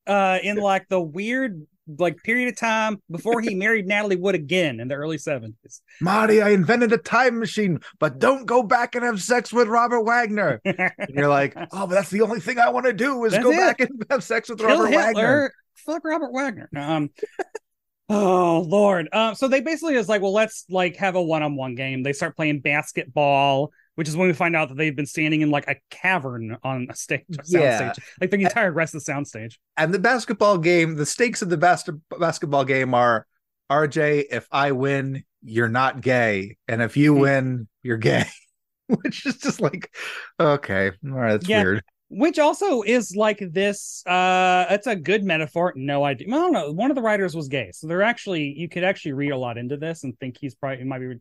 [0.05, 1.66] uh in like the weird
[1.99, 5.81] like period of time before he married Natalie Wood again in the early 70s.
[6.01, 10.01] Marty, I invented a time machine, but don't go back and have sex with Robert
[10.03, 10.61] Wagner.
[10.65, 13.43] And you're like, oh, but that's the only thing I want to do is That's
[13.43, 13.57] go it.
[13.57, 15.13] back and have sex with Kill Robert Hitler.
[15.13, 15.53] Wagner.
[15.86, 16.69] Fuck Robert Wagner.
[16.75, 17.09] Um
[18.09, 19.09] Oh Lord.
[19.13, 22.03] Um so they basically is like, well, let's like have a one-on-one game.
[22.03, 25.49] They start playing basketball, which is when we find out that they've been standing in
[25.51, 27.81] like a cavern on a stage, a Yeah.
[27.93, 29.55] soundstage, like the entire rest of the soundstage.
[29.77, 31.89] And the basketball game, the stakes of the bas-
[32.19, 33.25] basketball game are
[33.69, 36.57] RJ, if I win, you're not gay.
[36.67, 36.99] And if Hmm.
[36.99, 38.25] you win, you're gay.
[38.87, 39.91] Which is just like,
[40.39, 41.63] okay, all right, that's Yeah.
[41.63, 41.83] weird.
[42.07, 46.71] which also is like this uh it's a good metaphor no idea i don't know
[46.71, 49.57] one of the writers was gay so they're actually you could actually read a lot
[49.57, 51.15] into this and think he's probably it might be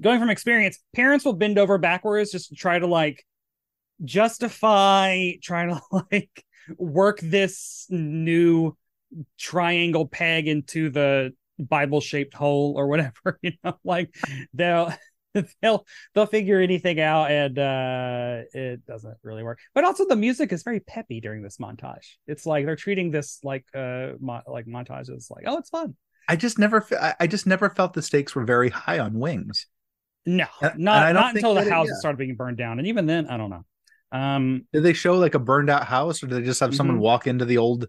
[0.00, 3.24] going from experience parents will bend over backwards just to try to like
[4.04, 5.80] justify trying to
[6.12, 6.44] like
[6.76, 8.76] work this new
[9.38, 14.14] triangle peg into the bible shaped hole or whatever you know like
[14.52, 14.92] they'll
[15.62, 19.58] they'll they'll figure anything out and uh it doesn't really work.
[19.74, 22.14] But also the music is very peppy during this montage.
[22.26, 25.94] It's like they're treating this like uh mo- like montage as like oh it's fun.
[26.28, 29.66] I just never, fe- I just never felt the stakes were very high on wings.
[30.26, 32.00] No And- and not I don't until the houses yeah.
[32.00, 33.64] started being burned down and even then i don't know
[34.12, 36.96] um Did they show like a burned out house, or did they just have someone
[36.98, 37.00] Mhm.
[37.00, 37.88] walk into the old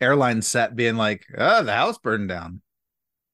[0.00, 2.60] airline set, being like, "Oh, the house burned down"?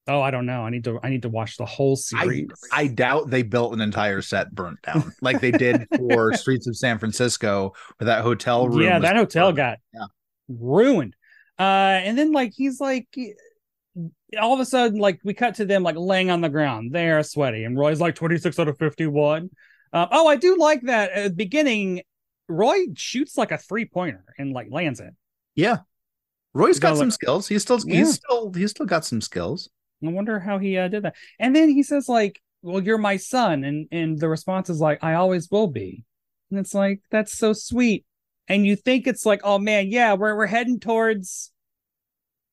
[0.08, 2.48] oh i don't know i need to i need to watch the whole I, series
[2.72, 6.76] I doubt they built an entire set burnt down like they did for Streets of
[6.76, 8.82] San Francisco, where that hotel room.
[8.82, 9.56] yeah that hotel burned.
[9.58, 10.06] got Yeah.
[10.48, 11.14] ruined
[11.58, 13.06] uh and then like he's like
[14.40, 17.22] all of a sudden, like we cut to them like laying on the ground, they're
[17.22, 19.50] sweaty, and Roy's like 26 out of 51.
[19.94, 22.02] Um, oh, I do like that at the beginning.
[22.48, 25.14] Roy shoots like a three pointer and like lands it.
[25.54, 25.78] Yeah.
[26.54, 27.48] Roy's got Go some look- skills.
[27.48, 27.98] He's still Yeah.
[27.98, 29.70] he's still he's still got some skills.
[30.04, 31.14] I wonder how he uh, did that.
[31.38, 35.02] And then he says like, "Well, you're my son," and and the response is like,
[35.04, 36.04] "I always will be,"
[36.50, 38.04] and it's like that's so sweet.
[38.48, 41.51] And you think it's like, oh man, yeah, we're we're heading towards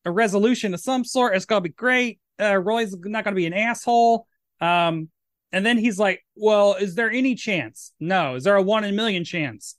[0.05, 1.35] a resolution of some sort.
[1.35, 2.19] It's gonna be great.
[2.39, 4.25] Uh, Roy's not gonna be an asshole.
[4.61, 5.09] Um,
[5.51, 7.93] and then he's like, "Well, is there any chance?
[7.99, 8.35] No.
[8.35, 9.75] Is there a one in a million chance?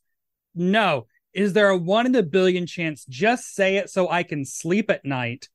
[0.54, 1.06] No.
[1.32, 3.04] Is there a one in a billion chance?
[3.06, 5.48] Just say it so I can sleep at night."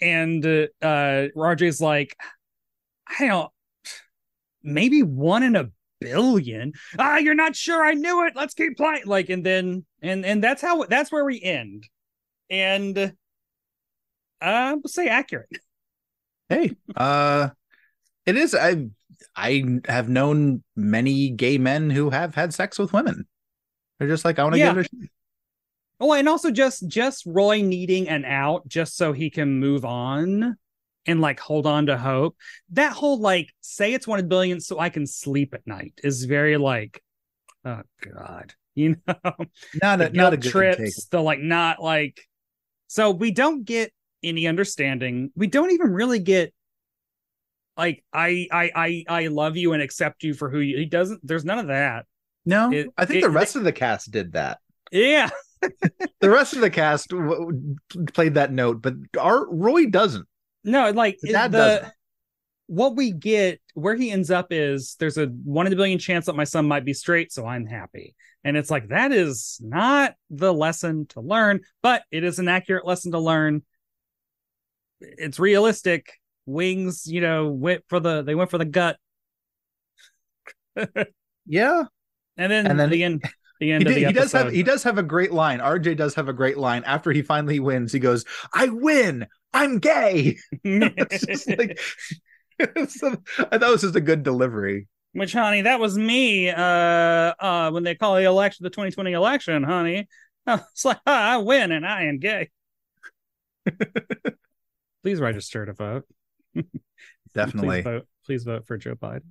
[0.00, 2.16] And uh, uh RJ's like,
[3.18, 3.50] I don't,
[4.62, 5.70] maybe one in a
[6.00, 6.72] billion.
[6.98, 7.84] Ah, you're not sure.
[7.84, 8.34] I knew it.
[8.36, 9.02] Let's keep playing.
[9.06, 11.88] Like, and then and and that's how that's where we end.
[12.50, 13.14] And
[14.40, 15.48] I will say accurate.
[16.48, 17.50] Hey, uh
[18.26, 18.88] it is I
[19.36, 23.26] I have known many gay men who have had sex with women.
[23.98, 24.74] They're just like, I want to Yeah.
[24.74, 25.08] give it a
[26.00, 30.56] Oh, and also just just Roy needing an out just so he can move on
[31.06, 32.36] and like hold on to hope.
[32.70, 36.56] That whole like say it's one billion so I can sleep at night is very
[36.56, 37.02] like,
[37.64, 37.82] oh
[38.14, 39.20] god, you know.
[39.74, 42.20] not the a not a good trips, the like not like
[42.86, 45.30] so we don't get any understanding.
[45.36, 46.52] We don't even really get
[47.76, 51.20] like I I I I love you and accept you for who you he doesn't
[51.26, 52.06] there's none of that.
[52.44, 54.58] No, It- I think it- the rest of the cast did that.
[54.90, 55.30] Yeah.
[56.20, 57.76] The rest of the cast w-
[58.12, 60.26] played that note, but our Roy doesn't.
[60.64, 61.92] No, like the doesn't.
[62.66, 66.26] what we get where he ends up is there's a one in a billion chance
[66.26, 68.14] that my son might be straight, so I'm happy.
[68.44, 72.86] And it's like that is not the lesson to learn, but it is an accurate
[72.86, 73.62] lesson to learn.
[75.00, 76.12] It's realistic.
[76.46, 78.96] Wings, you know, went for the they went for the gut.
[81.46, 81.84] Yeah,
[82.36, 83.22] And then, And then the end
[83.60, 85.60] the he, end of did- the he does have he does have a great line.
[85.60, 87.92] RJ does have a great line after he finally wins.
[87.92, 88.24] He goes,
[88.54, 89.26] "I win.
[89.52, 91.80] I'm gay." like
[92.60, 94.88] I thought it was just a good delivery.
[95.12, 96.50] Which, honey, that was me.
[96.50, 100.08] Uh, uh, when they call the election, the 2020 election, honey.
[100.46, 102.50] It's like ah, I win and I am gay.
[105.08, 106.04] Please register to vote.
[107.34, 107.80] Definitely.
[107.80, 108.06] Please vote.
[108.26, 109.22] Please vote for Joe Biden.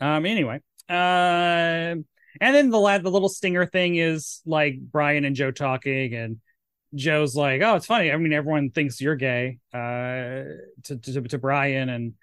[0.00, 0.26] Um.
[0.26, 0.60] Anyway.
[0.88, 0.96] Um.
[0.96, 2.04] and
[2.40, 6.38] then the lad, the little stinger thing is like Brian and Joe talking, and
[6.92, 8.10] Joe's like, "Oh, it's funny.
[8.10, 10.42] I mean, everyone thinks you're gay." Uh,
[10.84, 12.14] to to, to Brian and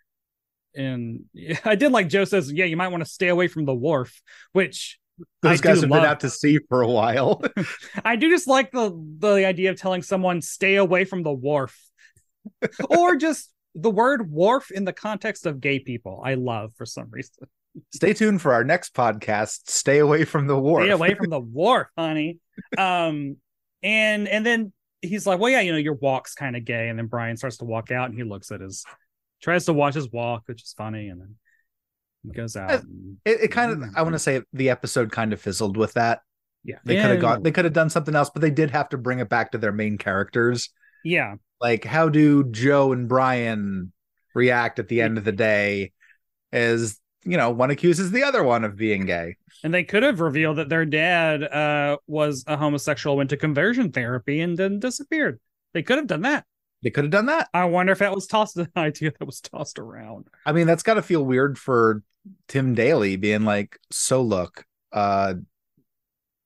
[0.76, 1.24] and
[1.64, 4.22] I did like Joe says, "Yeah, you might want to stay away from the wharf,"
[4.52, 5.00] which
[5.42, 6.02] Those I guys have love.
[6.02, 7.42] been out to sea for a while.
[8.04, 11.80] I do just like the the idea of telling someone stay away from the wharf,
[12.90, 16.22] or just the word wharf in the context of gay people.
[16.26, 17.48] I love for some reason.
[17.94, 19.70] Stay tuned for our next podcast.
[19.70, 20.84] Stay away from the wharf.
[20.86, 22.40] Stay away from the wharf, honey.
[22.78, 23.38] Um,
[23.84, 26.90] and and then he's like, well, yeah, you know, your walk's kind of gay.
[26.90, 28.84] And then Brian starts to walk out, and he looks at his,
[29.42, 31.36] tries to watch his walk, which is funny, and then
[32.24, 32.72] he goes out.
[32.72, 35.78] Uh, and- It, it kind of I want to say the episode kind of fizzled
[35.78, 36.22] with that.
[36.66, 38.72] yeah, They yeah, could have gone they could have done something else, but they did
[38.72, 40.70] have to bring it back to their main characters.
[41.04, 41.36] Yeah.
[41.62, 43.92] Like how do Joe and Brian
[44.34, 45.92] react at the end of the day
[46.52, 49.36] as you know, one accuses the other one of being gay.
[49.64, 53.92] And they could have revealed that their dad uh, was a homosexual, went to conversion
[53.92, 55.40] therapy, and then disappeared.
[55.74, 56.46] They could have done that.
[56.82, 57.50] They could have done that.
[57.54, 60.28] I wonder if that was tossed an idea that was tossed around.
[60.46, 62.04] I mean, that's got to feel weird for
[62.48, 65.36] Tim Daly being like, "So look, uh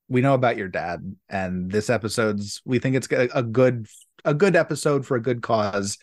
[0.09, 3.87] we know about your dad and this episode's we think it's a a good
[4.25, 5.97] a good episode for a good cause,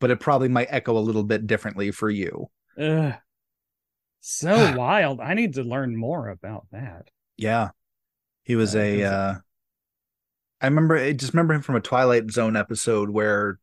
[0.00, 2.50] but it probably might echo a little bit differently for you."
[2.80, 3.14] Ugh.
[4.20, 5.20] So wild.
[5.20, 7.10] I need to learn more about that.
[7.36, 7.70] Yeah.
[8.44, 9.34] He was Uh, a uh
[10.60, 13.58] I remember I just remember him from a Twilight Zone episode where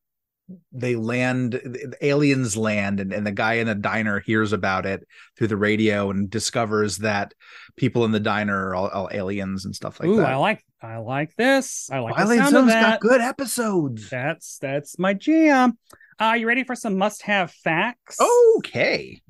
[0.71, 5.03] they land the aliens land and, and the guy in the diner hears about it
[5.35, 7.33] through the radio and discovers that
[7.75, 10.27] people in the diner are all, all aliens and stuff like Ooh, that.
[10.27, 11.89] I like I like this.
[11.91, 12.81] I like the sound Zone's of that.
[12.81, 14.09] got good episodes.
[14.09, 15.77] That's that's my jam.
[16.19, 18.17] Are you ready for some must-have facts?
[18.57, 19.21] Okay.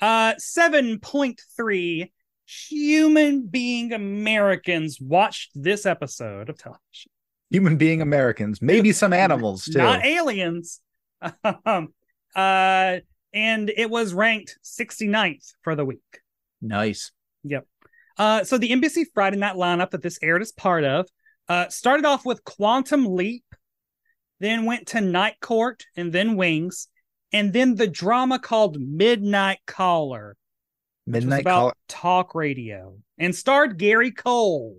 [0.00, 2.10] Uh, 7.3
[2.46, 7.12] human being Americans watched this episode of television.
[7.50, 9.78] Human being Americans, maybe some animals too.
[9.78, 10.80] Not aliens.
[11.64, 11.94] um,
[12.34, 12.98] uh,
[13.32, 16.00] and it was ranked 69th for the week.
[16.60, 17.12] nice.
[17.44, 17.66] Yep.
[18.18, 21.06] Uh, so the NBC Friday night lineup that this aired as part of
[21.48, 23.44] uh, started off with Quantum Leap,
[24.40, 26.88] then went to Night Court and then Wings,
[27.32, 30.36] and then the drama called Midnight Caller,
[31.06, 31.72] Midnight about Call.
[31.88, 34.78] talk radio, and starred Gary Cole.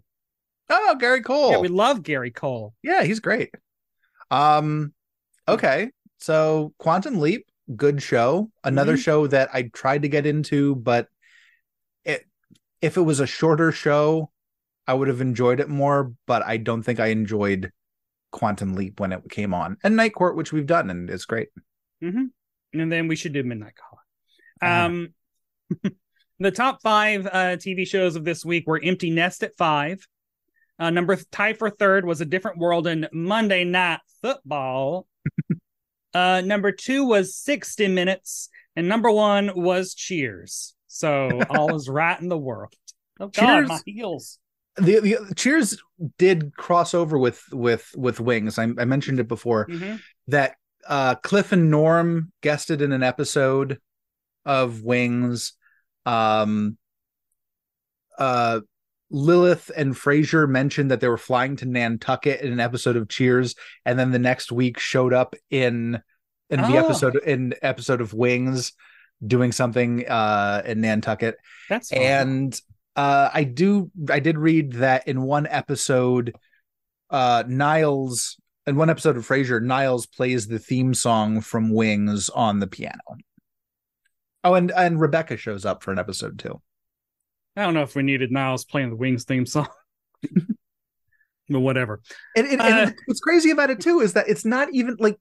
[0.69, 1.51] Oh, Gary Cole.
[1.51, 2.73] Yeah, we love Gary Cole.
[2.83, 3.51] Yeah, he's great.
[4.29, 4.93] Um,
[5.47, 8.51] okay, so Quantum Leap, good show.
[8.63, 9.03] Another Mhm.
[9.03, 11.07] show that I tried to get into, but
[12.81, 14.31] if it was a shorter show,
[14.87, 16.13] I would have enjoyed it more.
[16.25, 17.71] But I don't think I enjoyed
[18.31, 21.49] Quantum Leap when it came on, and Night Court, which we've done, and it's great.
[22.01, 22.25] hmm
[22.73, 24.01] And then we should do Midnight Caller.
[24.61, 24.85] Uh-huh.
[24.85, 25.13] Um,
[26.39, 30.07] the top five uh, TV shows of this week were Empty Nest at five.
[30.79, 35.07] Uh, number tied for third was A Different World and Monday Night Football.
[36.13, 40.75] uh, number two was 60 Minutes, and number one was Cheers.
[40.97, 42.73] So all is right in the world.
[43.19, 44.39] Oh God, Cheers- my heels.
[44.79, 45.81] The, the Cheers
[46.19, 48.59] did cross over with with with Wings.
[48.59, 49.99] I, I mentioned it before Mhm.
[50.27, 50.55] that
[50.87, 53.79] uh Cliff and Norm guested in an episode
[54.45, 55.53] of Wings.
[56.05, 56.77] Um
[58.19, 58.61] uh
[59.09, 63.55] Lilith and Frasier mentioned that they were flying to Nantucket in an episode of Cheers,
[63.85, 66.01] and then the next week showed up in
[66.49, 66.85] in the Oh.
[66.85, 68.73] episode in episode of Wings
[69.25, 71.37] doing something uh in Nantucket.
[71.69, 71.91] That's.
[71.91, 72.59] And
[72.95, 76.35] uh I do I did read that in one episode
[77.09, 78.37] uh Niles
[78.67, 82.99] in one episode of Frasier, Niles plays the theme song from Wings on the piano.
[84.43, 86.61] Oh, and and Rebecca shows up for an episode too.
[87.55, 89.67] I don't know if we needed Niles playing the Wings theme song.
[91.49, 92.01] but whatever.
[92.35, 95.17] And, and, and Uh, what's crazy about it too is that it's not even like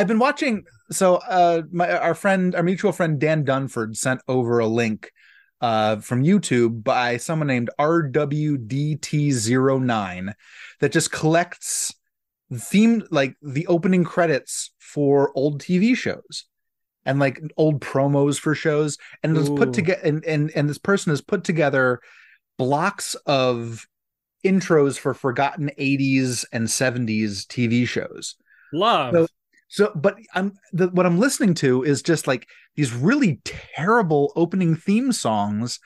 [0.00, 0.64] I've been watching.
[0.90, 5.12] So, uh, my our friend, our mutual friend Dan Dunford sent over a link
[5.60, 10.32] uh from YouTube by someone named RWDT09
[10.80, 11.94] that just collects
[12.54, 16.46] theme like the opening credits for old TV shows
[17.04, 20.78] and like old promos for shows and it was put together and, and and this
[20.78, 22.00] person has put together
[22.56, 23.86] blocks of
[24.44, 28.36] intros for forgotten 80s and 70s TV shows.
[28.72, 29.14] Love.
[29.14, 29.26] So,
[29.70, 32.46] so but I'm the, what I'm listening to is just like
[32.76, 35.78] these really terrible opening theme songs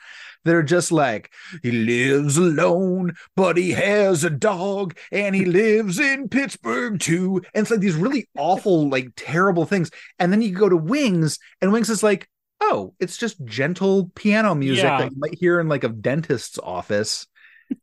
[0.43, 1.31] that are just like
[1.63, 7.41] he lives alone but he has a dog and he lives in Pittsburgh too.
[7.53, 9.89] And it's like these really awful like terrible things.
[10.19, 12.27] And then you go to Wings and Wings is like
[12.61, 14.97] oh it's just gentle piano music Yeah.
[14.99, 17.27] that you might hear in like a dentist's office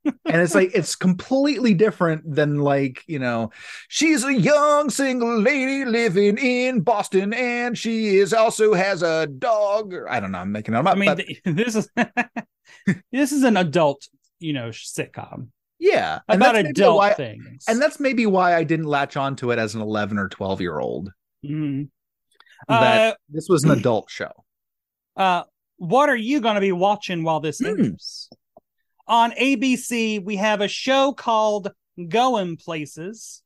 [0.05, 3.51] and it's like it's completely different than like you know
[3.89, 9.93] she's a young single lady living in boston and she is also has a dog
[9.93, 11.89] or i don't know i'm making it up I mean, but th- this is
[13.12, 14.09] this is an adult,
[14.39, 17.64] you know, sitcom yeah about adult why, things.
[17.68, 20.78] and that's maybe why i didn't latch onto it as an 11 or 12 year
[20.78, 21.11] old
[21.45, 21.89] Mhm.
[22.68, 24.30] that this was an adult show
[25.16, 25.43] Uh,
[25.76, 28.30] what are you going to be watching while this enters?
[29.09, 31.72] On ABC, we have a show called
[32.09, 33.42] Going Places.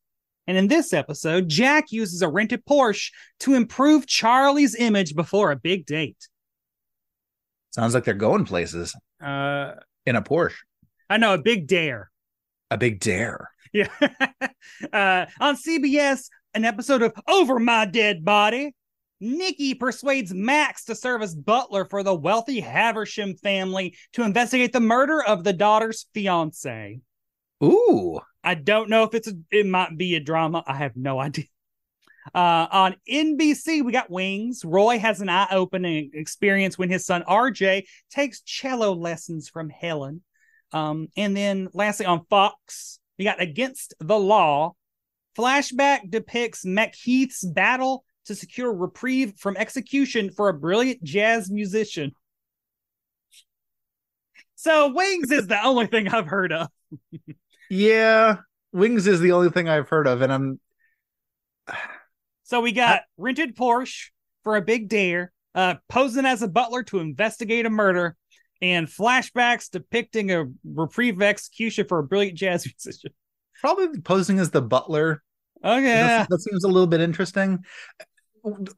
[0.47, 5.57] And in this episode, Jack uses a rented Porsche to improve Charlie's image before a
[5.57, 6.29] big date.
[7.73, 9.73] sounds like they're going places Uh,
[10.05, 10.55] in a porsche
[11.11, 12.11] I know, a big dare.
[12.71, 13.89] a big dare Yeah.
[14.93, 18.75] uh, on CBS, an episode of Over My Dead Body.
[19.21, 24.81] Nikki persuades Max to serve as butler for the wealthy Haversham family to investigate the
[24.81, 27.01] murder of the daughter's fiance.
[27.63, 30.63] ooh I don't know if it's a, it might be a drama.
[30.67, 31.47] I have no idea.
[32.35, 34.65] Uh, on NBC, we got Wings.
[34.65, 40.23] Roy has an eye-opening experience when his son RJ takes cello lessons from Helen.
[40.73, 44.75] Um, and then lastly, on Fox, we got Against the Law.
[45.37, 52.13] Flashback depicts McHeath's battle to secure reprieve from execution for a brilliant jazz musician.
[54.57, 56.69] So Wings is the only thing I've heard of.
[57.71, 58.37] yeah
[58.73, 60.61] wings is the only thing i've heard of and i'm
[62.45, 64.11] So we got rented Porsche
[64.45, 68.17] for a big dare, uh, posing as a butler to investigate a murder,
[68.63, 73.11] and flashbacks depicting a reprieve of execution for a brilliant jazz musician.
[73.61, 75.23] probably posing as the butler
[75.65, 77.65] Okay, That- that seems a little bit interesting.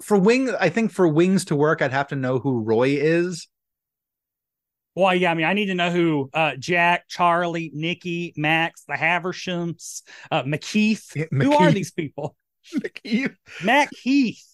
[0.03, 3.49] For wing, I think for wings to work, I'd have to know who Roy is.
[4.95, 5.31] well, yeah.
[5.31, 10.43] I mean, I need to know who uh, Jack, Charlie, Nikki, Max, the Havershams, uh,
[10.43, 11.15] McKeith.
[11.15, 12.37] Yeah, Who are these people?
[12.75, 13.37] McKeith.
[13.63, 14.45] Mac Heath.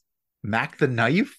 [0.43, 1.37] Mac the Knife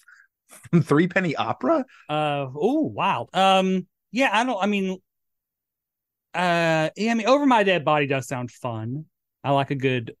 [0.48, 1.84] from Three Penny Opera.
[2.08, 3.28] Uh oh, wow.
[3.32, 4.62] Um, yeah, I don't.
[4.62, 4.98] I mean,
[6.34, 9.04] uh, yeah, I mean, over my dead body does sound fun.
[9.44, 10.16] I like a good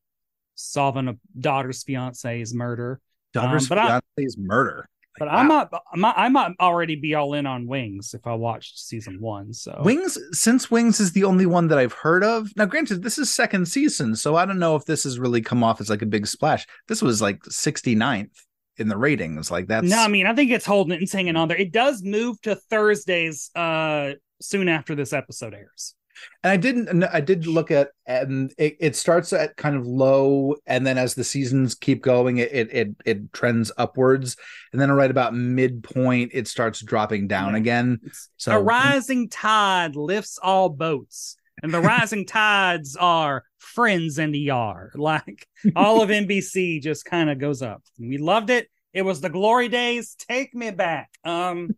[0.54, 3.00] solving a daughter's fiance's murder.
[3.42, 4.00] Daughter's Um, but I-
[4.38, 4.88] murder.
[5.18, 5.34] But Wow.
[5.36, 8.78] I might, I might, I might already be all in on Wings if I watched
[8.78, 9.54] season one.
[9.54, 12.50] So Wings, since Wings is the only one that I've heard of.
[12.54, 15.64] Now, granted, this is second season, so I don't know if this has really come
[15.64, 16.66] off as like a big splash.
[16.88, 18.28] This was like 69th
[18.76, 19.50] in the ratings.
[19.50, 21.56] Like that's No, I mean, I think it's holding it and hanging on there.
[21.56, 24.12] It does move to Thursdays uh
[24.42, 25.94] soon after this episode airs.
[26.42, 27.02] And I didn't.
[27.04, 31.14] I did look at, and it, it starts at kind of low, and then as
[31.14, 34.36] the seasons keep going, it it it, it trends upwards,
[34.72, 37.58] and then right about midpoint, it starts dropping down Yeah.
[37.58, 38.00] again.
[38.36, 41.36] So- a rising tide lifts all boats.
[41.62, 44.92] And the rising tides are friends in the ER.
[44.96, 47.82] Like all of NBC just kind of goes up.
[47.98, 48.68] We loved it.
[48.92, 50.16] It was the glory days.
[50.28, 51.08] Take me back.
[51.24, 51.70] Um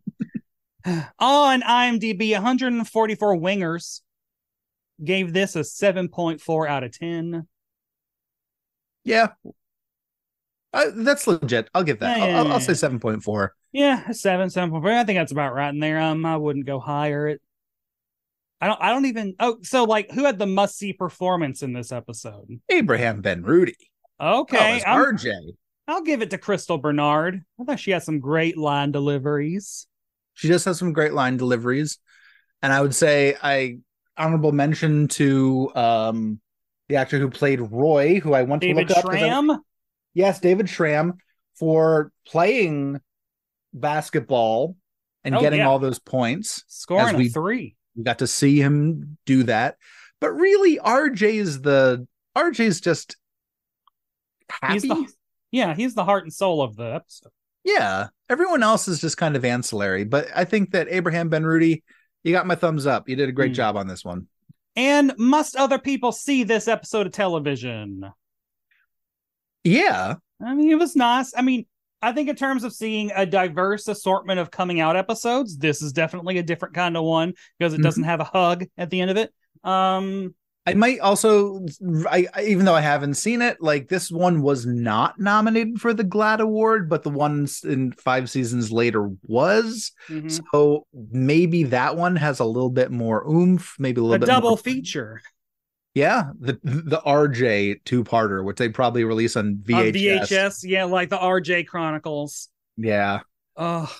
[1.19, 4.01] on IMDb, 144 wingers
[5.03, 7.47] gave this a 7.4 out of 10.
[9.03, 9.29] Yeah,
[10.71, 11.69] uh, that's legit.
[11.73, 12.17] I'll give that.
[12.17, 13.55] Yeah, I'll, yeah, I'll, I'll say seven point four.
[13.71, 14.91] Yeah, seven, seven point four.
[14.91, 15.99] I think that's about right in there.
[15.99, 17.27] Um, I wouldn't go higher.
[17.27, 17.41] It.
[18.61, 18.81] I don't.
[18.81, 19.35] I don't even.
[19.39, 22.59] Oh, so like, who had the must see performance in this episode?
[22.69, 23.73] Abraham Benrubi.
[24.21, 25.33] Okay, oh, RJ.
[25.87, 27.41] I'll give it to Crystal Bernard.
[27.59, 29.87] I thought she had some great line deliveries.
[30.35, 31.97] She just has some great line deliveries,
[32.61, 33.79] and I would say I
[34.19, 36.39] honorable mention to um
[36.89, 39.11] the actor who played Roy, who I want David to look up.
[39.11, 39.61] Schramm.
[40.13, 41.13] yes, David Schramm
[41.55, 42.99] for playing
[43.73, 44.75] basketball
[45.23, 45.67] and Oh, getting yeah.
[45.69, 46.63] all those points.
[46.67, 47.75] scoring we- three.
[47.95, 49.75] We got to see him do that,
[50.21, 52.07] but really, RJ's the
[52.37, 53.17] RJ's just
[54.49, 54.73] happy.
[54.73, 55.07] He's the
[55.51, 57.31] yeah, he's the heart and soul of the episode.
[57.65, 61.83] Yeah, everyone else is just kind of ancillary, but I think that Abraham Benrubi,
[62.23, 63.07] you got my thumbs up.
[63.09, 63.55] You did a great Mm.
[63.55, 64.27] job on this one.
[64.75, 68.11] And must other people see this episode of television?
[69.63, 71.33] Yeah, I mean, it was nice.
[71.35, 71.65] I mean,
[72.01, 75.91] I think in terms of seeing a diverse assortment of coming out episodes, this is
[75.91, 79.11] definitely a different kind of one because it doesn't have a hug at the end
[79.11, 79.33] of it.
[79.65, 80.33] Um,
[80.69, 81.65] I might also,
[82.09, 86.03] I even though I haven't seen it, like this one was not nominated for the
[86.03, 89.91] GLAAD Award, but the ones in five seasons later was.
[90.07, 90.41] mhm.
[90.53, 94.25] So maybe that one has a little bit more oomph, maybe a little a bit
[94.27, 95.21] double more- feature
[95.95, 99.93] Yeah, the the RJ two parter, which they probably release on on VHS.
[100.29, 100.59] VHS.
[100.63, 102.49] Yeah, like the RJ Chronicles.
[102.77, 103.19] Yeah,
[103.57, 103.91] Oh,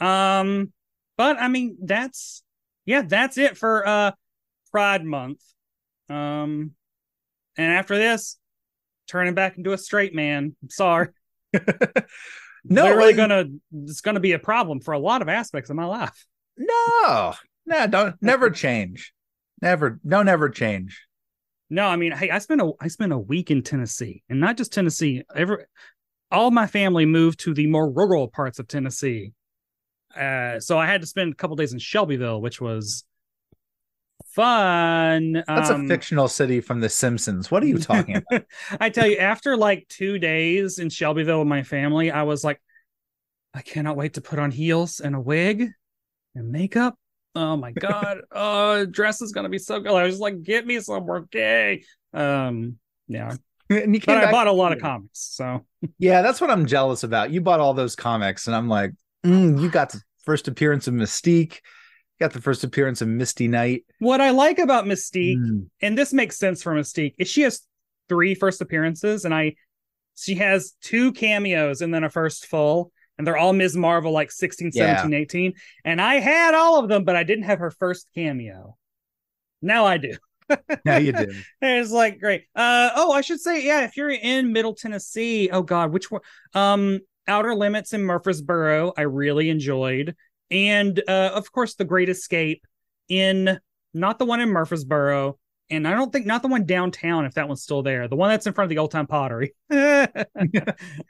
[0.00, 0.72] um,
[1.16, 2.42] but I mean, that's
[2.86, 4.12] yeah, that's it for uh
[4.70, 5.40] Pride Month.
[6.08, 6.72] Um,
[7.56, 8.38] and after this,
[9.08, 10.56] turning back into a straight man.
[10.62, 11.08] I'm sorry.
[12.64, 13.44] no, really like- gonna.
[13.84, 16.24] It's gonna be a problem for a lot of aspects of my life.
[16.56, 17.34] no,
[17.66, 19.12] no, don't never change,
[19.62, 21.06] never, no, never change.
[21.70, 24.56] No, I mean, hey, I spent a I spent a week in Tennessee, and not
[24.56, 25.22] just Tennessee.
[25.34, 25.64] Every
[26.30, 29.32] all my family moved to the more rural parts of Tennessee,
[30.16, 33.04] uh, so I had to spend a couple days in Shelbyville, which was
[34.34, 35.44] fun.
[35.46, 37.50] That's Um, a fictional city from The Simpsons.
[37.50, 38.44] What are you talking about?
[38.80, 42.60] I tell you, after like two days in Shelbyville with my family, I was like,
[43.52, 45.70] I cannot wait to put on heels and a wig
[46.34, 46.96] and makeup.
[47.36, 49.92] Oh my god, uh, dress is gonna be so good.
[49.92, 51.84] I was like, get me somewhere gay.
[52.12, 53.36] Um, yeah,
[53.70, 55.64] and you came but I bought a lot of comics, so
[55.98, 57.30] Yeah, that's what I'm jealous about.
[57.30, 58.92] You bought all those comics, and I'm like,
[59.24, 61.58] mm, you got the first appearance of Mystique,
[62.20, 63.84] got the first appearance of Misty Knight.
[63.98, 65.68] what I like about Mystique, Mm.
[65.82, 67.62] and this makes sense for Mystique, is she has
[68.08, 69.56] three first appearances, and I
[70.16, 73.76] she has two cameos and then a first full, and they're all Ms.
[73.76, 74.96] Marvel like 16, Yeah.
[74.98, 75.52] 17, 18.
[75.84, 78.76] And I had all of them, but I didn't have her first cameo.
[79.60, 80.16] Now I do.
[80.84, 81.32] Now you do.
[81.62, 82.44] It's like great.
[82.54, 86.20] Uh oh, I should say, yeah, if you're in Middle Tennessee, oh god, which one?
[86.54, 90.14] Um Outer Limits in Murfreesboro, I really enjoyed.
[90.50, 92.66] And uh of course the Great Escape
[93.08, 93.58] in
[93.92, 95.38] not the one in Murfreesboro,
[95.70, 98.08] and I don't think not the one downtown, if that one's still there.
[98.08, 99.54] The one that's in front of the old time pottery.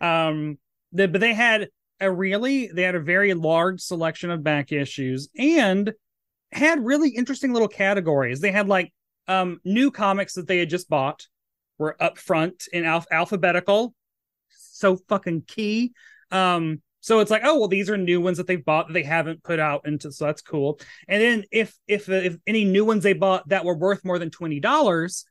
[0.01, 0.59] um
[0.93, 1.69] the, but they had
[2.01, 5.93] a really they had a very large selection of back issues and
[6.53, 8.41] had really interesting little categories.
[8.41, 8.93] They had like
[9.29, 11.27] um new comics that they had just bought
[11.79, 13.95] were up front in alph- alphabetical
[14.49, 15.93] so fucking key
[16.31, 19.03] um so it's like oh well these are new ones that they've bought that they
[19.03, 23.03] haven't put out into so that's cool and then if if if any new ones
[23.03, 25.25] they bought that were worth more than $20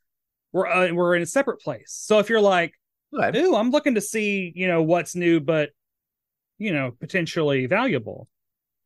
[0.51, 2.73] were uh, were in a separate place so if you're like
[3.11, 3.35] Good.
[3.35, 5.71] ooh i'm looking to see you know what's new but
[6.59, 8.27] you know potentially valuable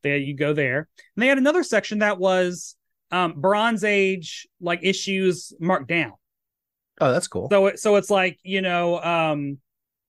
[0.03, 2.75] there you go there and they had another section that was
[3.11, 6.13] um bronze age like issues marked down
[6.99, 7.47] Oh, that's cool.
[7.51, 9.59] So it, so it's like you know, um,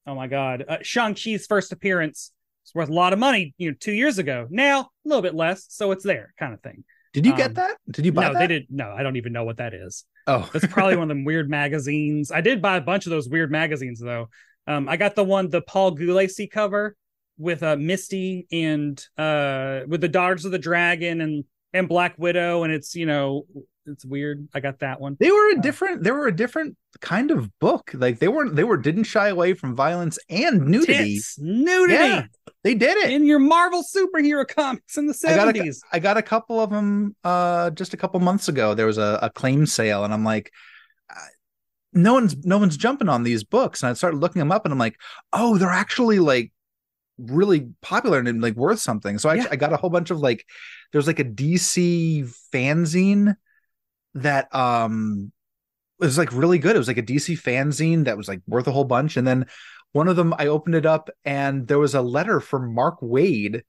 [0.06, 2.32] oh my god, uh, Shang Chi's first appearance
[2.74, 4.46] was worth a lot of money, you know, two years ago.
[4.50, 6.84] Now a little bit less, so it's there, kind of thing.
[7.12, 7.76] Did you um, get that?
[7.90, 8.38] Did you buy no, that?
[8.40, 8.70] they didn't.
[8.70, 10.04] No, I don't even know what that is.
[10.26, 12.30] Oh, It's probably one of them weird magazines.
[12.30, 14.28] I did buy a bunch of those weird magazines though.
[14.66, 16.94] Um, I got the one, the Paul Gulacy cover
[17.38, 22.64] with uh, Misty and uh, with the Daughters of the Dragon and and Black Widow,
[22.64, 23.46] and it's you know
[23.86, 24.46] it's weird.
[24.54, 25.16] I got that one.
[25.18, 26.02] they were a Uh, different.
[26.02, 27.92] They were a different kind of book.
[27.94, 28.56] Like they weren't.
[28.56, 31.14] They were didn't shy away from violence and nudity.
[31.14, 32.24] Tits, nudity Yeah,
[32.68, 33.10] they did it.
[33.10, 35.82] in your Marvel superhero comics in the I seventies.
[35.92, 38.74] I got a couple of them uh just a couple months ago.
[38.74, 40.52] There was a, a claim sale, and I'm like,
[41.92, 43.82] no one's no one's jumping on these books.
[43.82, 44.96] And I started looking them up, and I'm like,
[45.32, 46.52] oh, they're actually like
[47.18, 49.18] really popular and like worth something.
[49.18, 49.46] So I, Yeah.
[49.50, 50.44] I got a whole bunch of like,
[50.92, 53.34] there's like a DC fanzine
[54.14, 55.32] that um
[55.98, 56.76] was like really good.
[56.76, 59.16] It was like a DC fanzine that was like worth a whole bunch.
[59.16, 59.46] And then
[59.93, 63.62] one of them, I opened it up, and there was a letter from Mark Waid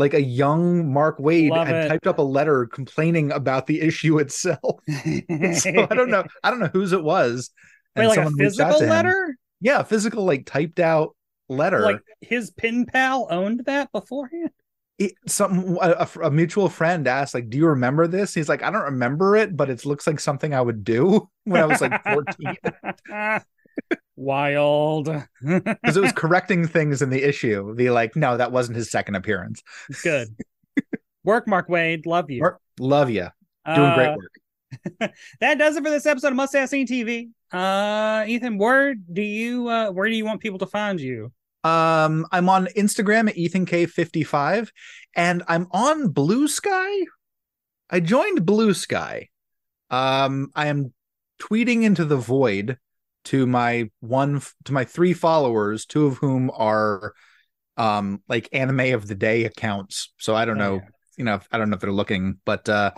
[0.00, 1.88] like a young Mark Waid Love had it.
[1.88, 4.58] typed up a letter complaining about the issue itself.
[4.88, 6.24] so I don't know.
[6.42, 7.50] I don't know whose it was.
[7.94, 9.36] Wait, like a someone reached out physical letter?
[9.60, 11.14] Yeah, physical, like typed out
[11.48, 11.80] letter.
[11.80, 14.50] Like his pin pal owned that beforehand.
[14.98, 18.70] it, some a, a mutual friend asked, like, "Do you remember this?" He's like, "I
[18.70, 22.02] don't remember it, but it looks like something I would do when I was like
[22.04, 22.56] 14."
[24.20, 25.08] Wild.
[25.42, 27.74] Because it was correcting things in the issue.
[27.74, 29.62] The like, no, that wasn't his second appearance.
[30.02, 30.28] Good.
[31.24, 32.06] Work, Mark Waid.
[32.06, 32.40] Love you.
[32.40, 33.28] Mark, love you,
[33.74, 35.12] doing great Uh, work.
[35.40, 37.30] that does it for this episode of Must Have Seen TV.
[37.52, 41.32] Uh, Ethan, where do you uh, where do you want people to find you?
[41.64, 44.70] Um, I'm on Instagram at Ethan K55,
[45.16, 46.90] and I'm on Blue Sky.
[47.90, 49.28] I joined Blue Sky.
[49.90, 50.92] Um, I am
[51.42, 52.78] tweeting into the void
[53.26, 57.14] to my one to my three followers, two of whom are
[57.76, 60.12] um like anime of the day accounts.
[60.18, 60.88] So I don't Oh, know, yeah.
[61.16, 62.92] you know, I don't know if they're looking, but uh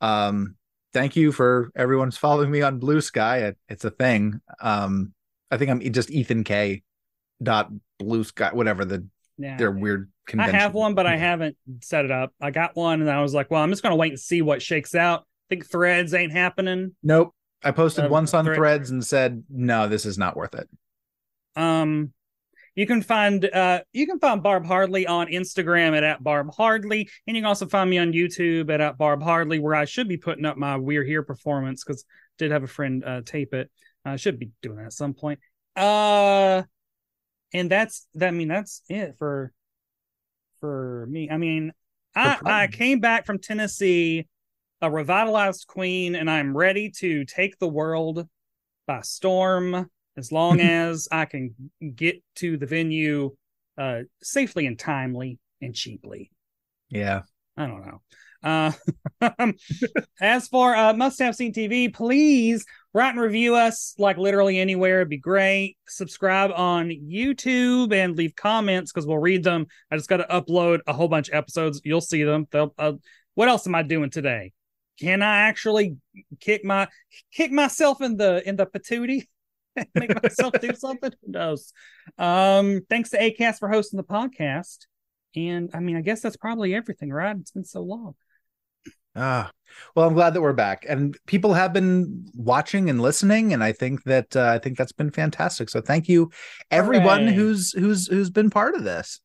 [0.00, 0.56] um
[0.92, 3.38] thank you for everyone's following me on Blue Sky.
[3.38, 4.40] It, it's a thing.
[4.60, 5.12] Um
[5.50, 6.82] I think I'm just Ethan Kaye
[7.42, 9.06] dot blue sky whatever the
[9.38, 9.56] Yeah.
[9.58, 12.32] their weird I have one, but I haven't set it up.
[12.40, 14.60] I got one, and I was like, well, I'm just gonna wait and see what
[14.60, 15.20] shakes out.
[15.20, 16.96] I think threads ain't happening.
[17.02, 17.32] Nope.
[17.62, 20.68] I posted once on thread- threads and said, no, this is not worth it.
[21.56, 22.12] Um,
[22.74, 27.08] you can find uh you can find Barb Hardly on Instagram at, at Barb Hardly,
[27.26, 30.08] and you can also find me on YouTube at, at Barb Hardly, where I should
[30.08, 32.04] be putting up my We're Here performance because
[32.38, 33.70] did have a friend uh, tape it.
[34.04, 35.40] I should be doing that at some point.
[35.74, 36.62] Uh,
[37.52, 38.28] and that's that.
[38.28, 39.52] I mean, that's it for
[40.60, 41.30] for me.
[41.30, 41.72] I mean,
[42.14, 44.26] I I came back from Tennessee,
[44.86, 48.26] a revitalized queen, and I'm ready to take the world
[48.86, 51.54] by storm as long as I can
[51.94, 53.34] get to the venue
[53.78, 56.30] uh safely and timely and cheaply.
[56.88, 57.22] Yeah.
[57.56, 58.00] I don't know.
[58.42, 58.72] Uh,
[60.20, 64.98] as for uh, must have seen TV, please write and review us like literally anywhere.
[64.98, 65.76] It'd be great.
[65.88, 69.66] Subscribe on YouTube and leave comments because we'll read them.
[69.90, 71.80] I just got to upload a whole bunch of episodes.
[71.82, 72.46] You'll see them.
[72.52, 72.92] Uh,
[73.34, 74.52] what else am I doing today?
[75.00, 75.96] Can I actually
[76.40, 76.88] kick my
[77.32, 79.26] kick myself in the in the patootie?
[79.94, 81.12] Make myself do something?
[81.24, 81.72] Who knows?
[82.18, 84.86] Um, thanks to Acast for hosting the podcast.
[85.34, 87.36] And I mean, I guess that's probably everything, right?
[87.36, 88.14] It's been so long.
[89.14, 89.50] Ah,
[89.94, 93.72] well, I'm glad that we're back, and people have been watching and listening, and I
[93.72, 95.70] think that uh, I think that's been fantastic.
[95.70, 96.30] So thank you,
[96.70, 99.20] everyone who's who's who's been part of this.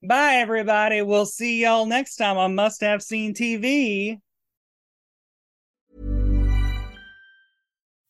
[0.00, 1.02] Bye, everybody.
[1.02, 4.20] We'll see y'all next time on Must Have Seen TV.